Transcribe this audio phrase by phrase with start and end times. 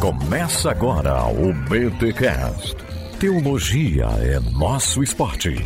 [0.00, 2.76] Começa agora o BTCast.
[3.18, 5.56] Teologia é nosso esporte.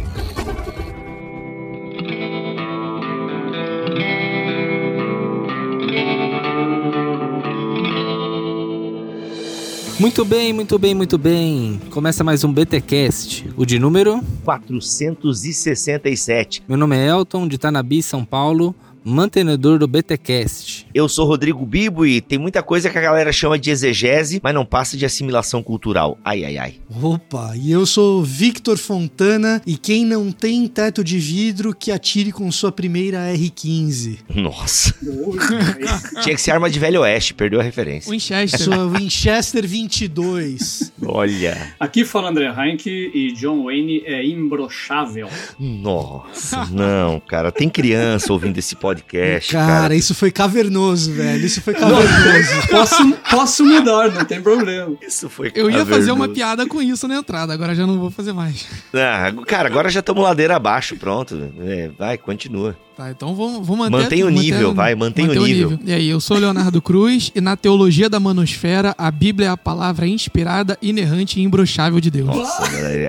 [9.99, 11.81] Muito bem, muito bem, muito bem.
[11.91, 16.63] Começa mais um BTcast, o de número 467.
[16.69, 18.73] Meu nome é Elton, de Tanabi, São Paulo
[19.09, 20.87] mantenedor do BTcast.
[20.95, 24.55] Eu sou Rodrigo Bibo e tem muita coisa que a galera chama de exegese, mas
[24.55, 26.19] não passa de assimilação cultural.
[26.23, 26.75] Ai, ai, ai.
[27.03, 32.31] Opa, e eu sou Victor Fontana e quem não tem teto de vidro que atire
[32.31, 34.19] com sua primeira R15.
[34.35, 34.95] Nossa.
[36.23, 38.11] Tinha que ser arma de velho oeste, perdeu a referência.
[38.11, 38.61] Winchester.
[38.61, 40.93] Sua Winchester 22.
[41.07, 41.75] Olha.
[41.81, 45.29] Aqui fala André Heinck e John Wayne é imbrochável.
[45.59, 49.53] Nossa, não, cara, tem criança ouvindo esse podcast podcast.
[49.53, 51.45] Cara, cara, isso foi cavernoso, velho.
[51.45, 52.69] Isso foi cavernoso.
[52.71, 54.97] posso, posso mudar, não tem problema.
[55.01, 58.11] Isso foi Eu ia fazer uma piada com isso na entrada, agora já não vou
[58.11, 58.67] fazer mais.
[58.95, 61.53] Ah, cara, agora já estamos ladeira abaixo, pronto.
[61.61, 62.77] É, vai, continua.
[62.99, 64.03] Tá, então vamos, vamos manter.
[64.03, 65.43] Mantém o nível, vai, mantém o nível.
[65.43, 65.79] o nível.
[65.87, 69.57] E aí, eu sou Leonardo Cruz e na teologia da manosfera, a Bíblia é a
[69.57, 72.27] palavra inspirada, inerrante e imbrochável de Deus.
[72.27, 72.65] Nossa,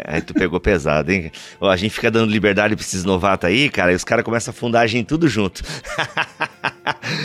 [0.05, 1.31] aí tu pegou pesado, hein?
[1.59, 4.53] Ó, a gente fica dando liberdade pra esses novatos aí, cara, e os caras começam
[4.75, 5.63] a gente tudo junto.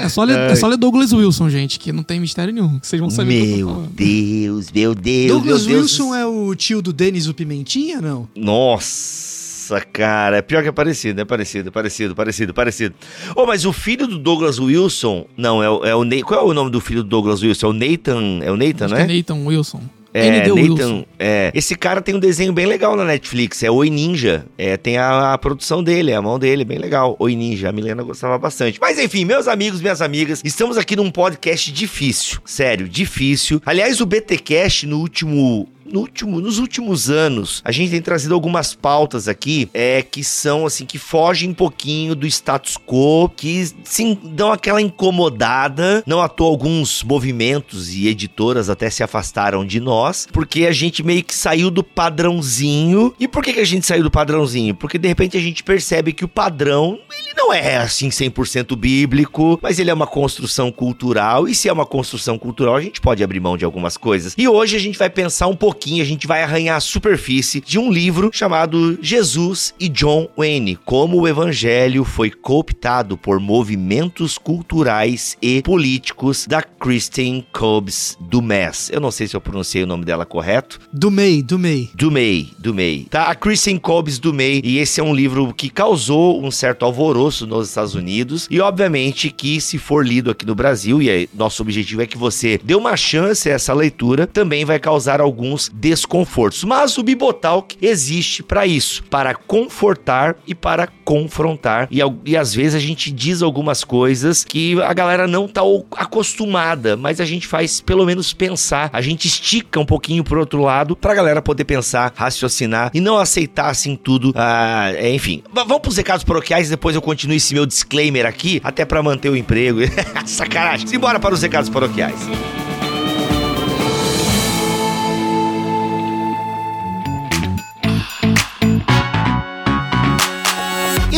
[0.00, 2.78] É só, ler, é só ler Douglas Wilson, gente, que não tem mistério nenhum.
[2.78, 3.56] Que vocês vão saber.
[3.56, 5.28] Meu Deus, meu Deus.
[5.28, 6.16] Douglas meu Wilson Deus.
[6.16, 8.26] é o tio do Denis o Pimentinha, não?
[8.34, 9.33] Nossa.
[9.64, 12.94] Nossa, cara, é pior que é parecido, é parecido, parecido, parecido, parecido.
[13.34, 16.52] Oh, mas o filho do Douglas Wilson, não, é, o, é o Qual é o
[16.52, 17.68] nome do filho do Douglas Wilson?
[17.68, 19.04] É o Nathan, é o Nathan, Acho né?
[19.04, 19.80] É Nathan Wilson.
[20.12, 21.04] É, Nathan, Wilson.
[21.18, 21.50] é.
[21.54, 24.44] Esse cara tem um desenho bem legal na Netflix, é Oi Ninja.
[24.58, 27.16] É, tem a, a, produção dele, a mão dele, bem legal.
[27.18, 28.78] Oi Ninja, a Milena gostava bastante.
[28.78, 32.38] Mas enfim, meus amigos, minhas amigas, estamos aqui num podcast difícil.
[32.44, 33.62] Sério, difícil.
[33.64, 38.74] Aliás, o BTcast no último no último, nos últimos anos, a gente tem trazido algumas
[38.74, 44.18] pautas aqui é, que são assim, que fogem um pouquinho do status quo, que sim,
[44.24, 46.02] dão aquela incomodada.
[46.04, 51.00] Não à toa alguns movimentos e editoras até se afastaram de nós, porque a gente
[51.04, 53.14] meio que saiu do padrãozinho.
[53.20, 54.74] E por que, que a gente saiu do padrãozinho?
[54.74, 59.58] Porque de repente a gente percebe que o padrão, ele não é assim 100% bíblico,
[59.62, 61.46] mas ele é uma construção cultural.
[61.46, 64.34] E se é uma construção cultural, a gente pode abrir mão de algumas coisas.
[64.38, 67.78] E hoje a gente vai pensar um pouquinho a gente vai arranhar a superfície de
[67.78, 75.36] um livro chamado Jesus e John Wayne: Como o Evangelho foi cooptado por movimentos culturais
[75.42, 78.90] e políticos da Christine Cobbs Dumas.
[78.90, 80.80] Eu não sei se eu pronunciei o nome dela correto.
[80.90, 81.90] Dumay, Dumay.
[81.94, 83.06] Dumay, Dumay.
[83.10, 84.62] Tá, a Christine Cobbs Dumay.
[84.64, 88.46] E esse é um livro que causou um certo alvoroço nos Estados Unidos.
[88.50, 92.18] E obviamente que se for lido aqui no Brasil, e é, nosso objetivo é que
[92.18, 96.64] você dê uma chance a essa leitura, também vai causar alguns desconfortos.
[96.64, 101.88] Mas o Bibotalk existe para isso, para confortar e para confrontar.
[101.90, 105.62] E, e às vezes a gente diz algumas coisas que a galera não tá
[105.96, 110.62] acostumada, mas a gente faz pelo menos pensar, a gente estica um pouquinho pro outro
[110.62, 114.32] lado pra galera poder pensar, raciocinar e não aceitar assim tudo.
[114.34, 118.84] Ah, enfim, vamos pros recados paroquiais e depois eu continuo esse meu disclaimer aqui, até
[118.84, 119.80] para manter o emprego.
[120.26, 120.86] Sacanagem.
[120.86, 122.18] Simbora para os recados paroquiais.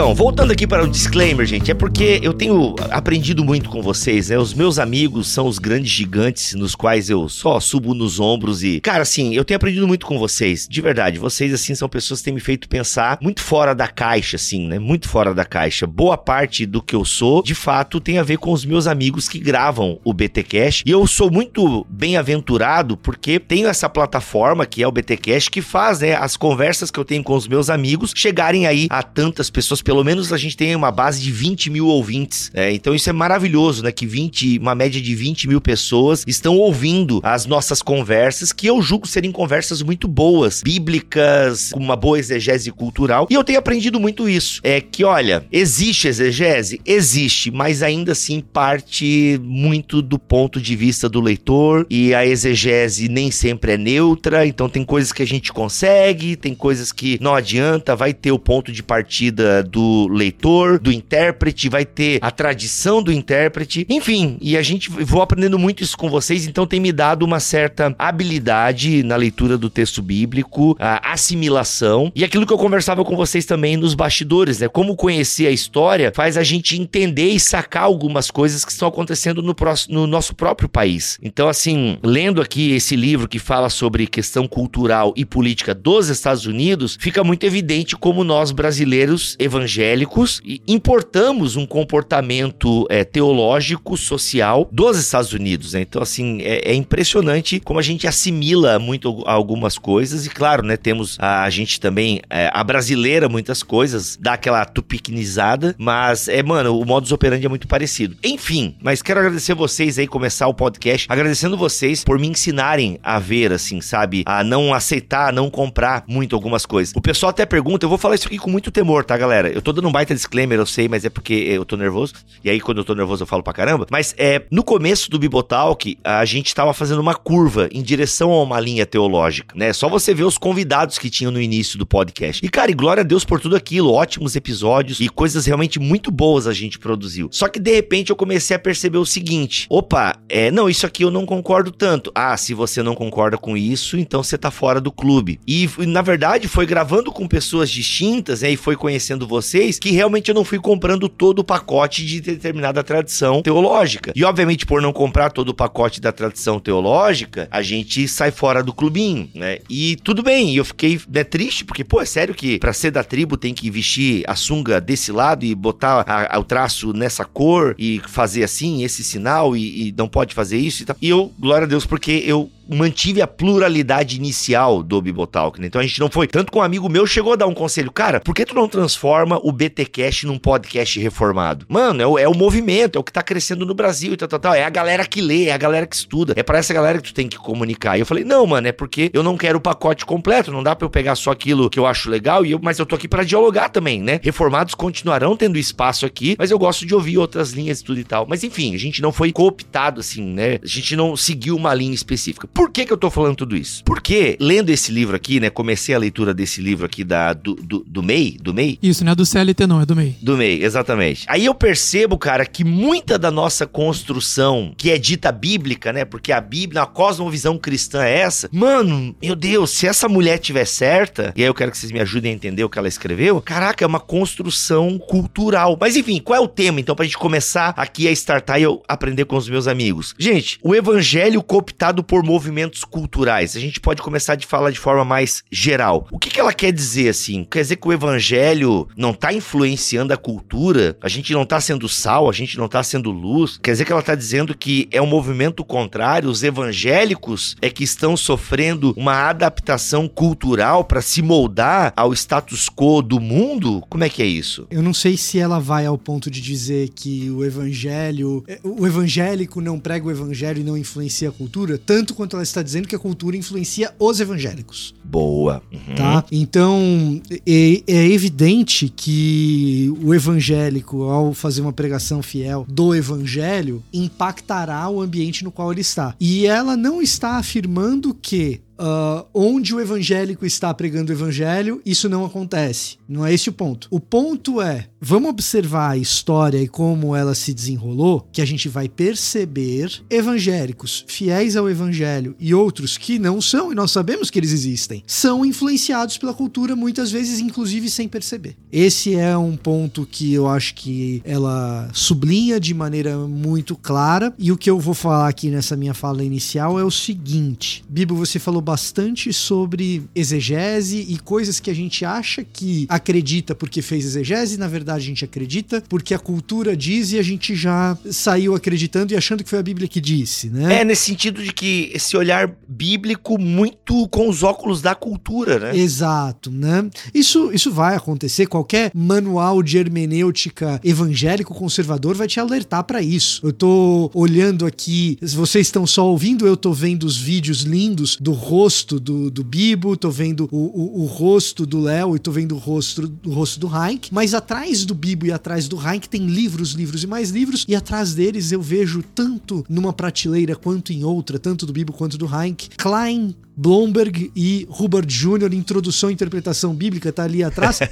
[0.00, 4.30] Então, voltando aqui para o disclaimer, gente, é porque eu tenho aprendido muito com vocês,
[4.30, 4.38] né?
[4.38, 8.80] Os meus amigos são os grandes gigantes nos quais eu só subo nos ombros e,
[8.80, 11.18] cara, assim, eu tenho aprendido muito com vocês, de verdade.
[11.18, 14.78] Vocês, assim, são pessoas que têm me feito pensar muito fora da caixa, assim, né?
[14.78, 15.86] Muito fora da caixa.
[15.86, 19.28] Boa parte do que eu sou, de fato, tem a ver com os meus amigos
[19.28, 24.82] que gravam o BT Cash e eu sou muito bem-aventurado porque tenho essa plataforma que
[24.82, 27.68] é o BT Cash que faz, né, as conversas que eu tenho com os meus
[27.68, 31.68] amigos chegarem aí a tantas pessoas pelo menos a gente tem uma base de 20
[31.68, 32.48] mil ouvintes.
[32.54, 33.90] É, então isso é maravilhoso, né?
[33.90, 38.80] Que 20, uma média de 20 mil pessoas estão ouvindo as nossas conversas, que eu
[38.80, 43.26] julgo serem conversas muito boas, bíblicas, com uma boa exegese cultural.
[43.28, 44.60] E eu tenho aprendido muito isso.
[44.62, 46.80] É que, olha, existe exegese?
[46.86, 53.08] Existe, mas ainda assim parte muito do ponto de vista do leitor e a exegese
[53.08, 57.34] nem sempre é neutra, então tem coisas que a gente consegue, tem coisas que não
[57.34, 59.79] adianta, vai ter o ponto de partida do
[60.10, 65.58] leitor, do intérprete, vai ter a tradição do intérprete, enfim, e a gente vou aprendendo
[65.58, 70.02] muito isso com vocês, então tem me dado uma certa habilidade na leitura do texto
[70.02, 74.68] bíblico, a assimilação e aquilo que eu conversava com vocês também nos bastidores, né?
[74.68, 79.42] Como conhecer a história faz a gente entender e sacar algumas coisas que estão acontecendo
[79.42, 81.18] no, próximo, no nosso próprio país.
[81.22, 86.46] Então, assim, lendo aqui esse livro que fala sobre questão cultural e política dos Estados
[86.46, 93.96] Unidos, fica muito evidente como nós brasileiros evangélicos evangélicos e importamos um comportamento é, teológico,
[93.96, 95.74] social dos Estados Unidos.
[95.74, 95.82] Né?
[95.82, 100.26] Então, assim, é, é, impressionante como a gente assimila muito algumas coisas.
[100.26, 104.64] E, claro, né, temos a, a gente também, é, a brasileira, muitas coisas, dá aquela
[104.64, 105.74] tupiquinizada.
[105.78, 108.16] Mas, é, mano, o modus operandi é muito parecido.
[108.24, 113.18] Enfim, mas quero agradecer vocês aí, começar o podcast, agradecendo vocês por me ensinarem a
[113.18, 114.22] ver, assim, sabe?
[114.26, 116.94] A não aceitar, a não comprar muito algumas coisas.
[116.96, 119.49] O pessoal até pergunta, eu vou falar isso aqui com muito temor, tá, galera?
[119.52, 122.14] Eu tô dando um baita disclaimer, eu sei, mas é porque eu tô nervoso.
[122.44, 123.86] E aí, quando eu tô nervoso, eu falo pra caramba.
[123.90, 128.42] Mas é, no começo do Bibotalk, a gente tava fazendo uma curva em direção a
[128.42, 129.72] uma linha teológica, né?
[129.72, 132.44] Só você ver os convidados que tinham no início do podcast.
[132.44, 133.92] E, cara, e glória a Deus por tudo aquilo.
[133.92, 137.28] Ótimos episódios e coisas realmente muito boas a gente produziu.
[137.32, 141.04] Só que de repente eu comecei a perceber o seguinte: opa, é, não, isso aqui
[141.04, 142.10] eu não concordo tanto.
[142.14, 145.40] Ah, se você não concorda com isso, então você tá fora do clube.
[145.46, 150.28] E na verdade foi gravando com pessoas distintas, né, e foi conhecendo vocês que realmente
[150.28, 154.12] eu não fui comprando todo o pacote de determinada tradição teológica.
[154.14, 158.62] E obviamente por não comprar todo o pacote da tradição teológica, a gente sai fora
[158.62, 159.58] do clubinho, né?
[159.68, 163.02] E tudo bem, eu fiquei né, triste porque pô, é sério que para ser da
[163.02, 167.24] tribo tem que vestir a sunga desse lado e botar a, a, o traço nessa
[167.24, 170.96] cor e fazer assim esse sinal e, e não pode fazer isso e tal.
[171.00, 175.66] E eu, glória a Deus, porque eu mantive a pluralidade inicial do Bibotalk, né?
[175.66, 176.26] Então a gente não foi.
[176.26, 178.68] Tanto que um amigo meu chegou a dar um conselho, cara, por que tu não
[178.68, 181.66] transforma o BTcast num podcast reformado?
[181.68, 184.28] Mano, é o, é o movimento, é o que tá crescendo no Brasil e tal,
[184.28, 184.54] tal, tal.
[184.54, 186.34] É a galera que lê, é a galera que estuda.
[186.36, 187.96] É para essa galera que tu tem que comunicar.
[187.96, 190.74] E eu falei, não, mano, é porque eu não quero o pacote completo, não dá
[190.76, 193.08] para eu pegar só aquilo que eu acho legal, e eu, mas eu tô aqui
[193.08, 194.20] para dialogar também, né?
[194.22, 198.04] Reformados continuarão tendo espaço aqui, mas eu gosto de ouvir outras linhas e tudo e
[198.04, 198.26] tal.
[198.28, 200.58] Mas enfim, a gente não foi cooptado assim, né?
[200.62, 202.48] A gente não seguiu uma linha específica.
[202.60, 203.82] Por que que eu tô falando tudo isso?
[203.84, 207.82] Porque, lendo esse livro aqui, né, comecei a leitura desse livro aqui da, do, do,
[207.88, 208.78] do MEI, do MEI?
[208.82, 210.18] Isso, não é do CLT não, é do MEI.
[210.20, 211.24] Do MEI, exatamente.
[211.26, 216.32] Aí eu percebo, cara, que muita da nossa construção, que é dita bíblica, né, porque
[216.32, 221.32] a Bíblia, a cosmovisão cristã é essa, mano, meu Deus, se essa mulher tiver certa,
[221.34, 223.82] e aí eu quero que vocês me ajudem a entender o que ela escreveu, caraca,
[223.82, 225.78] é uma construção cultural.
[225.80, 228.82] Mas enfim, qual é o tema, então, pra gente começar aqui a startar e eu
[228.86, 230.14] aprender com os meus amigos?
[230.18, 232.49] Gente, o evangelho cooptado por movimentos
[232.84, 233.56] culturais.
[233.56, 236.06] A gente pode começar de falar de forma mais geral.
[236.10, 237.44] O que, que ela quer dizer assim?
[237.44, 240.96] Quer dizer que o evangelho não está influenciando a cultura?
[241.00, 243.58] A gente não está sendo sal, a gente não está sendo luz?
[243.62, 246.30] Quer dizer que ela está dizendo que é um movimento contrário?
[246.30, 253.02] Os evangélicos é que estão sofrendo uma adaptação cultural para se moldar ao status quo
[253.02, 253.82] do mundo?
[253.88, 254.66] Como é que é isso?
[254.70, 258.86] Eu não sei se ela vai ao ponto de dizer que o evangelho, é, o
[258.86, 262.80] evangélico não prega o evangelho e não influencia a cultura, tanto quanto ela está dizendo
[262.80, 264.94] dizendo que a cultura influencia os evangélicos.
[265.04, 265.62] Boa.
[265.72, 265.94] Uhum.
[265.94, 266.24] Tá?
[266.30, 274.88] Então, é, é, evidente que o evangélico, ao fazer uma pregação fiel do evangelho, impactará
[274.88, 276.14] o ambiente no qual ele está.
[276.20, 282.08] E ela não está afirmando que Uh, onde o evangélico está pregando o evangelho, isso
[282.08, 282.96] não acontece.
[283.06, 283.86] Não é esse o ponto.
[283.90, 288.70] O ponto é, vamos observar a história e como ela se desenrolou, que a gente
[288.70, 294.38] vai perceber evangélicos fiéis ao evangelho e outros que não são, e nós sabemos que
[294.38, 298.56] eles existem, são influenciados pela cultura muitas vezes, inclusive sem perceber.
[298.72, 304.50] Esse é um ponto que eu acho que ela sublinha de maneira muito clara, e
[304.50, 308.38] o que eu vou falar aqui nessa minha fala inicial é o seguinte: Bibo, você
[308.38, 314.56] falou bastante sobre exegese e coisas que a gente acha que acredita porque fez exegese,
[314.56, 319.12] na verdade a gente acredita porque a cultura diz e a gente já saiu acreditando
[319.12, 320.82] e achando que foi a Bíblia que disse, né?
[320.82, 325.76] É, nesse sentido de que esse olhar bíblico muito com os óculos da cultura, né?
[325.76, 326.88] Exato, né?
[327.12, 333.44] Isso, isso vai acontecer, qualquer manual de hermenêutica evangélico conservador vai te alertar para isso.
[333.44, 338.30] Eu tô olhando aqui, vocês estão só ouvindo, eu tô vendo os vídeos lindos do
[338.30, 338.59] rosto
[339.00, 342.58] do, do Bibo, tô vendo o, o, o rosto do Léo e tô vendo o
[342.58, 346.72] rosto, o rosto do Heinck, mas atrás do Bibo e atrás do Heinck tem livros,
[346.72, 351.38] livros e mais livros, e atrás deles eu vejo tanto numa prateleira quanto em outra,
[351.38, 357.12] tanto do Bibo quanto do Heinck, Klein, Blomberg e Hubert Jr., introdução à interpretação bíblica,
[357.12, 357.82] tá ali atrás.
[357.82, 357.90] é,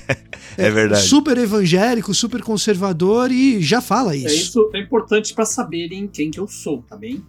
[0.56, 1.06] é, verdade.
[1.06, 4.28] Super evangélico, super conservador e já fala isso.
[4.28, 7.22] É isso é importante para saberem quem que eu sou, tá bem?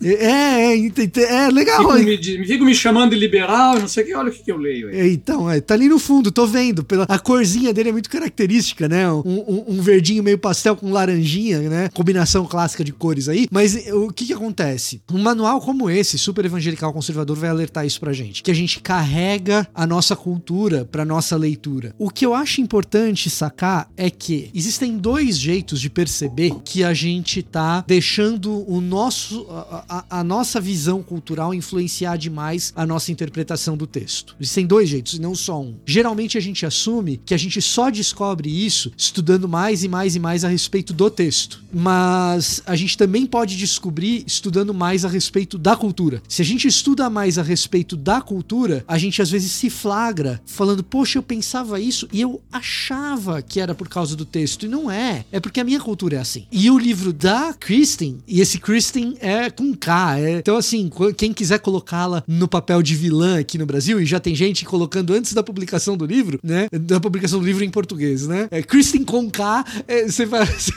[0.00, 1.78] É, é, é, é legal.
[1.78, 4.44] Fico me, me, fico me chamando de liberal, não sei o que, olha o que,
[4.44, 4.96] que eu leio aí.
[4.96, 6.84] É, então, é, tá ali no fundo, tô vendo.
[6.84, 9.10] Pela, a corzinha dele é muito característica, né?
[9.10, 11.90] Um, um, um, verdinho meio pastel com laranjinha, né?
[11.92, 13.48] Combinação clássica de cores aí.
[13.50, 15.02] Mas o que que acontece?
[15.12, 18.80] Um manual como esse, super evangelical conservador, vai alertar isso pra gente, que a gente
[18.80, 21.94] carrega a nossa cultura pra nossa leitura.
[21.98, 26.94] O que eu acho importante sacar é que existem dois jeitos de perceber que a
[26.94, 33.12] gente tá deixando o nosso a, a, a nossa visão cultural influenciar demais a nossa
[33.12, 34.36] interpretação do texto.
[34.40, 35.74] Existem dois jeitos, não só um.
[35.86, 40.20] Geralmente a gente assume que a gente só descobre isso estudando mais e mais e
[40.20, 41.62] mais a respeito do texto.
[41.72, 46.22] Mas a gente também pode descobrir estudando mais a respeito da cultura.
[46.28, 50.40] Se a gente estuda mais a respeito da cultura, a gente às vezes se flagra
[50.44, 54.66] falando: Poxa, eu pensava isso e eu achava que era por causa do texto.
[54.66, 55.24] E não é.
[55.30, 56.46] É porque a minha cultura é assim.
[56.50, 60.18] E o livro da Kristen, e esse Kristen é com K.
[60.18, 64.20] É, então, assim, quem quiser colocá-la no papel de vilã aqui no Brasil, e já
[64.20, 66.68] tem gente colocando antes da publicação do livro, né?
[66.72, 68.48] Da publicação do livro em português, né?
[68.50, 70.24] É, Kristen com K, é, você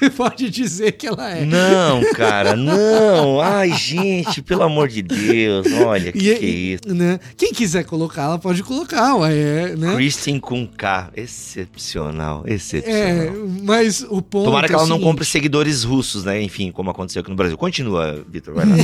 [0.01, 1.45] é, pode dizer que ela é.
[1.45, 3.41] Não, cara, não.
[3.41, 6.72] Ai, gente, pelo amor de Deus, olha, que, e, que é isso.
[6.85, 7.19] Né?
[7.37, 9.95] Quem quiser colocá-la, pode colocar, ué, é, né?
[9.95, 13.01] Kristen com K, excepcional, excepcional.
[13.01, 13.31] É,
[13.63, 16.41] mas o ponto Tomara que ela é não compre seguidores russos, né?
[16.41, 17.57] Enfim, como aconteceu aqui no Brasil.
[17.57, 18.75] Continua, Vitor, vai lá.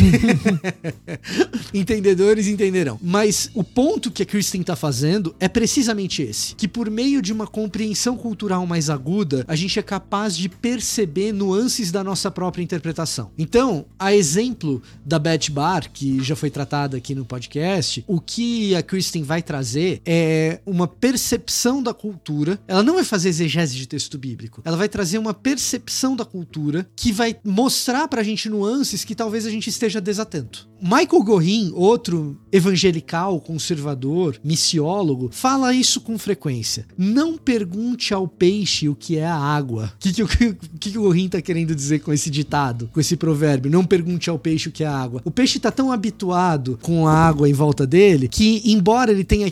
[1.73, 2.99] Entendedores entenderão.
[3.01, 7.31] Mas o ponto que a Kristen tá fazendo é precisamente esse: que por meio de
[7.33, 12.63] uma compreensão cultural mais aguda, a gente é capaz de perceber nuances da nossa própria
[12.63, 13.31] interpretação.
[13.37, 18.75] Então, a exemplo da Beth Bar, que já foi tratada aqui no podcast, o que
[18.75, 22.59] a Kristen vai trazer é uma percepção da cultura.
[22.67, 24.61] Ela não vai fazer exegese de texto bíblico.
[24.65, 29.45] Ela vai trazer uma percepção da cultura que vai mostrar pra gente nuances que talvez
[29.45, 30.69] a gente esteja desatento.
[30.81, 36.85] Michael Gorin, outro evangelical, conservador, missiólogo, fala isso com frequência.
[36.97, 39.91] Não pergunte ao peixe o que é a água.
[39.95, 40.25] O que, que,
[40.79, 43.69] que, que, o Gorin tá querendo dizer com esse ditado, com esse provérbio?
[43.69, 45.21] Não pergunte ao peixe o que é a água.
[45.25, 49.51] O peixe tá tão habituado com a água em volta dele que, embora ele tenha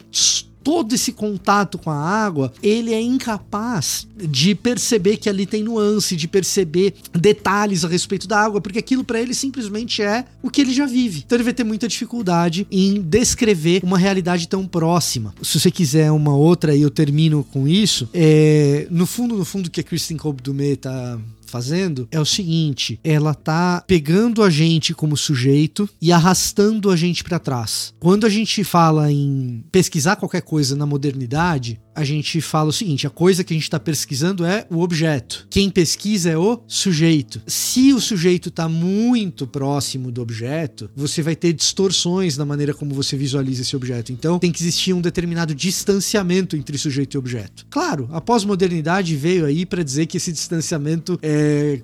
[0.68, 6.14] todo esse contato com a água, ele é incapaz de perceber que ali tem nuance,
[6.14, 10.60] de perceber detalhes a respeito da água, porque aquilo para ele simplesmente é o que
[10.60, 11.24] ele já vive.
[11.26, 15.34] Então ele vai ter muita dificuldade em descrever uma realidade tão próxima.
[15.42, 19.72] Se você quiser uma outra e eu termino com isso, é, no fundo, no fundo
[19.72, 21.18] que a Christine Kolb Dumé tá
[21.48, 27.24] fazendo é o seguinte: ela tá pegando a gente como sujeito e arrastando a gente
[27.24, 27.94] para trás.
[28.00, 33.08] Quando a gente fala em pesquisar qualquer coisa na modernidade, a gente fala o seguinte:
[33.08, 35.48] a coisa que a gente está pesquisando é o objeto.
[35.50, 37.42] Quem pesquisa é o sujeito.
[37.48, 42.94] Se o sujeito está muito próximo do objeto, você vai ter distorções na maneira como
[42.94, 44.12] você visualiza esse objeto.
[44.12, 47.66] Então, tem que existir um determinado distanciamento entre sujeito e objeto.
[47.70, 51.37] Claro, a pós-modernidade veio aí para dizer que esse distanciamento é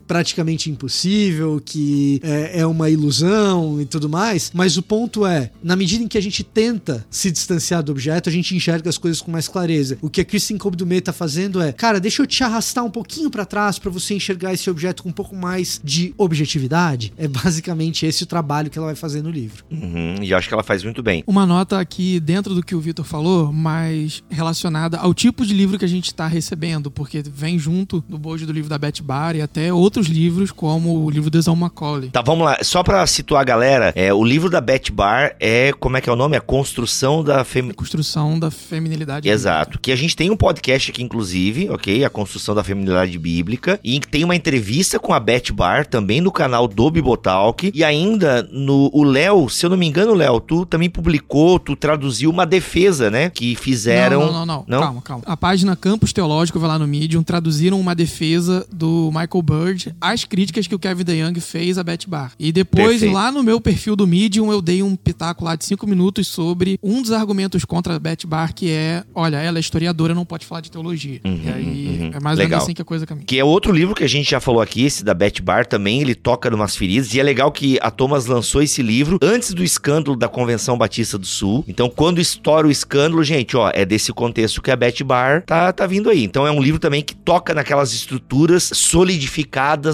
[0.08, 4.52] praticamente impossível, que é, é uma ilusão e tudo mais.
[4.54, 8.30] Mas o ponto é, na medida em que a gente tenta se distanciar do objeto,
[8.30, 9.98] a gente enxerga as coisas com mais clareza.
[10.02, 13.30] O que a Kristen Kobdume tá fazendo é, cara, deixa eu te arrastar um pouquinho
[13.30, 17.14] para trás para você enxergar esse objeto com um pouco mais de objetividade.
[17.18, 19.64] É basicamente esse o trabalho que ela vai fazer no livro.
[19.70, 21.24] Uhum, e acho que ela faz muito bem.
[21.28, 25.78] Uma nota aqui dentro do que o Vitor falou, mas relacionada ao tipo de livro
[25.78, 29.36] que a gente está recebendo, porque vem junto do bojo do livro da Beth Barr
[29.36, 32.10] e até outros livros, como o livro do Exão Macaulay.
[32.10, 32.58] Tá, vamos lá.
[32.62, 36.10] Só para situar a galera, é, o livro da Beth Barr é, como é que
[36.10, 36.38] é o nome?
[36.38, 37.72] A Construção da Fem...
[37.72, 39.28] Construção da Feminilidade.
[39.28, 39.80] Exato.
[39.80, 42.04] Que a gente tem um podcast aqui, inclusive, ok?
[42.04, 43.80] A construção da feminilidade bíblica.
[43.84, 47.72] E tem uma entrevista com a Beth Bar, também no canal do Bibotalk.
[47.74, 51.76] E ainda no o Léo, se eu não me engano, Léo, tu também publicou, tu
[51.76, 53.30] traduziu uma defesa, né?
[53.30, 54.20] Que fizeram.
[54.20, 54.66] Não, não, não.
[54.68, 54.80] não?
[54.80, 55.24] Calma, calma.
[55.26, 60.26] A página Campus Teológico, vai lá no Medium, traduziram uma defesa do Michael Bird às
[60.26, 62.34] críticas que o Kevin DeYoung fez a Beth Bar.
[62.40, 63.14] E depois, Perfeito.
[63.14, 66.80] lá no meu perfil do Medium, eu dei um pitaco lá de cinco minutos sobre
[66.82, 70.46] um dos argumentos contra a Beth Bar, que é: olha, ela é historiadora não pode
[70.46, 71.20] falar de teologia.
[71.24, 72.12] Uhum, e aí uhum.
[72.14, 73.26] é mais ou menos assim que a coisa caminha.
[73.26, 76.02] Que é outro livro que a gente já falou aqui, esse da Beth Bar também,
[76.02, 77.14] ele toca numas feridas.
[77.14, 81.18] E é legal que a Thomas lançou esse livro antes do escândalo da Convenção Batista
[81.18, 81.64] do Sul.
[81.68, 85.72] Então, quando estoura o escândalo, gente, ó, é desse contexto que a Beth Bar tá,
[85.72, 86.24] tá vindo aí.
[86.24, 89.23] Então, é um livro também que toca naquelas estruturas solidificadas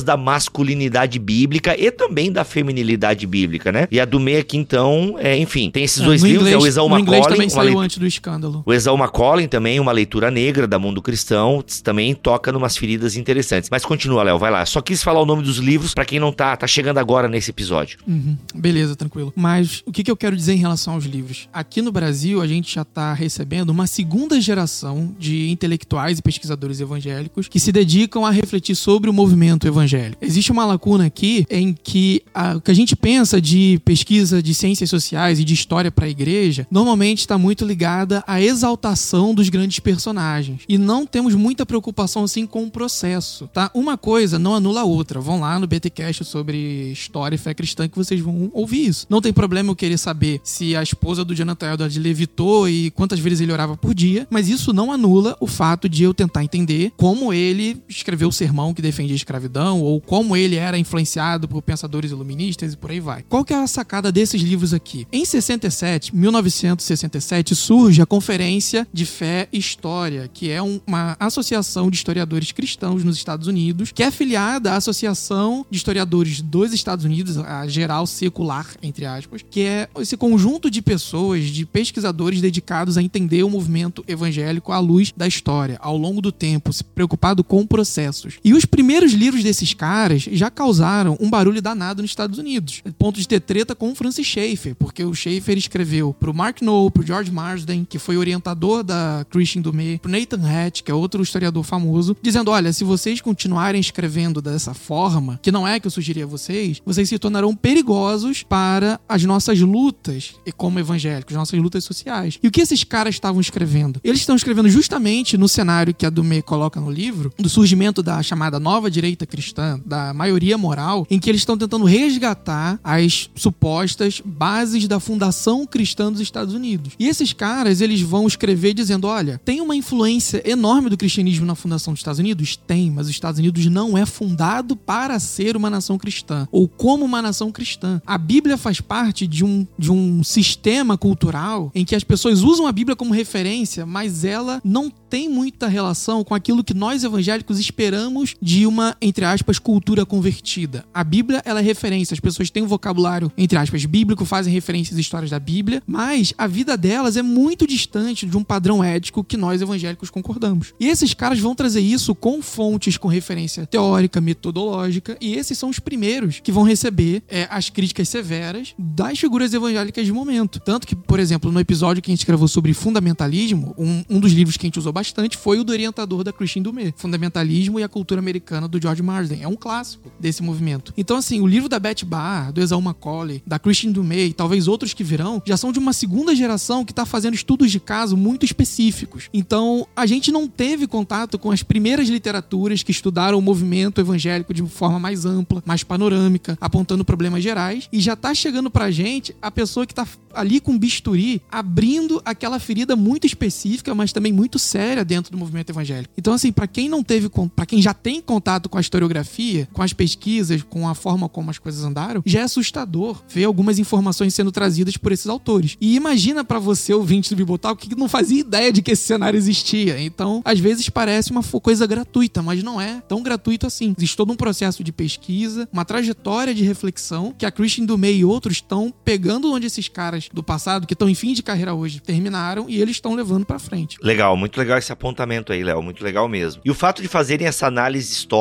[0.03, 3.87] da masculinidade bíblica e também da feminilidade bíblica, né?
[3.91, 6.65] E a do meio aqui, então, é, enfim, tem esses é, dois livros, inglês, é
[6.65, 7.21] o Exau Macaulay.
[7.21, 8.63] também saiu antes do escândalo.
[8.65, 13.69] O Exau Macaulay também, uma leitura negra da mundo cristão, também toca numas feridas interessantes.
[13.69, 14.65] Mas continua, Léo, vai lá.
[14.65, 17.51] Só quis falar o nome dos livros para quem não tá, tá chegando agora nesse
[17.51, 17.99] episódio.
[18.07, 18.37] Uhum.
[18.55, 19.33] Beleza, tranquilo.
[19.35, 21.49] Mas o que, que eu quero dizer em relação aos livros?
[21.53, 26.79] Aqui no Brasil, a gente já tá recebendo uma segunda geração de intelectuais e pesquisadores
[26.79, 30.17] evangélicos que se dedicam a refletir sobre o movimento evangélico.
[30.21, 34.53] Existe uma lacuna aqui em que a, o que a gente pensa de pesquisa de
[34.53, 39.49] ciências sociais e de história para a igreja normalmente está muito ligada à exaltação dos
[39.49, 40.61] grandes personagens.
[40.69, 43.69] E não temos muita preocupação assim com o processo, tá?
[43.73, 45.19] Uma coisa não anula a outra.
[45.19, 49.05] Vão lá no BTcast sobre história e fé cristã que vocês vão ouvir isso.
[49.09, 53.19] Não tem problema eu querer saber se a esposa do Jonathan Edwards levitou e quantas
[53.19, 56.93] vezes ele orava por dia, mas isso não anula o fato de eu tentar entender
[56.95, 61.61] como ele escreveu o sermão que defendia a escravidão ou como ele era influenciado por
[61.61, 63.23] pensadores iluministas e por aí vai.
[63.29, 65.07] Qual que é a sacada desses livros aqui?
[65.11, 71.97] Em 67, 1967, surge a Conferência de Fé e História, que é uma associação de
[71.97, 77.37] historiadores cristãos nos Estados Unidos, que é afiliada à Associação de Historiadores dos Estados Unidos,
[77.37, 83.03] a geral secular, entre aspas, que é esse conjunto de pessoas, de pesquisadores dedicados a
[83.03, 87.65] entender o movimento evangélico à luz da história, ao longo do tempo, se preocupado com
[87.65, 88.39] processos.
[88.43, 92.81] E os primeiros livros desses caras já causaram um barulho danado nos Estados Unidos.
[92.97, 96.91] Ponto de ter treta com o Francis Schaeffer, porque o Schaeffer escreveu pro Mark Noll,
[96.91, 101.21] pro George Marsden, que foi orientador da Christian Dumé, pro Nathan Hatch, que é outro
[101.21, 105.91] historiador famoso, dizendo: olha, se vocês continuarem escrevendo dessa forma, que não é que eu
[105.91, 111.83] sugeri a vocês, vocês se tornarão perigosos para as nossas lutas como evangélicos, nossas lutas
[111.83, 112.39] sociais.
[112.41, 113.99] E o que esses caras estavam escrevendo?
[114.03, 118.21] Eles estão escrevendo justamente no cenário que a Dumé coloca no livro, do surgimento da
[118.21, 124.21] chamada nova direita cristã, da maioria moral, em que eles estão tentando resgatar as supostas
[124.23, 126.93] bases da fundação cristã dos Estados Unidos.
[126.99, 131.55] E esses caras, eles vão escrever dizendo: olha, tem uma influência enorme do cristianismo na
[131.55, 132.55] fundação dos Estados Unidos?
[132.55, 137.05] Tem, mas os Estados Unidos não é fundado para ser uma nação cristã ou como
[137.05, 138.01] uma nação cristã.
[138.05, 142.67] A Bíblia faz parte de um, de um sistema cultural em que as pessoas usam
[142.67, 147.59] a Bíblia como referência, mas ela não tem muita relação com aquilo que nós evangélicos
[147.59, 150.85] esperamos de uma, entre aspas, cultura convertida.
[150.93, 154.97] A Bíblia, ela é referência, as pessoas têm um vocabulário, entre aspas, bíblico, fazem referências
[154.97, 159.23] às histórias da Bíblia, mas a vida delas é muito distante de um padrão ético
[159.23, 160.73] que nós evangélicos concordamos.
[160.79, 165.69] E esses caras vão trazer isso com fontes com referência teórica, metodológica, e esses são
[165.69, 170.59] os primeiros que vão receber é, as críticas severas das figuras evangélicas de momento.
[170.59, 174.31] Tanto que, por exemplo, no episódio que a gente gravou sobre fundamentalismo, um, um dos
[174.31, 177.83] livros que a gente usou bastante foi o do orientador da Christine Dumé, Fundamentalismo e
[177.83, 179.41] a Cultura Americana, do George Marsden.
[179.41, 180.93] É um clássico desse movimento.
[180.97, 184.67] Então, assim, o livro da Beth Barr, do Esau Macaulay, da Christine Dumé e talvez
[184.67, 188.17] outros que virão, já são de uma segunda geração que está fazendo estudos de caso
[188.17, 189.29] muito específicos.
[189.33, 194.53] Então, a gente não teve contato com as primeiras literaturas que estudaram o movimento evangélico
[194.53, 199.35] de forma mais ampla, mais panorâmica, apontando problemas gerais, e já está chegando pra gente
[199.41, 204.59] a pessoa que está ali com bisturi, abrindo aquela ferida muito específica, mas também muito
[204.59, 206.13] séria dentro do movimento evangélico.
[206.17, 209.83] Então, assim, para quem não teve, para quem já tem contato com a historiografia, com
[209.83, 214.33] as pesquisas, com a forma como as coisas andaram, já é assustador ver algumas informações
[214.33, 215.77] sendo trazidas por esses autores.
[215.79, 219.37] E imagina para você, ouvinte do Bibotal, que não fazia ideia de que esse cenário
[219.37, 220.01] existia.
[220.01, 223.93] Então, às vezes parece uma coisa gratuita, mas não é tão gratuito assim.
[223.95, 228.25] Existe todo um processo de pesquisa, uma trajetória de reflexão que a Christian Dumay e
[228.25, 231.99] outros estão pegando onde esses caras do passado, que estão em fim de carreira hoje,
[231.99, 233.97] terminaram e eles estão levando para frente.
[234.01, 236.61] Legal, muito legal esse apontamento aí, Léo, muito legal mesmo.
[236.65, 238.38] E o fato de fazerem essa análise histórica,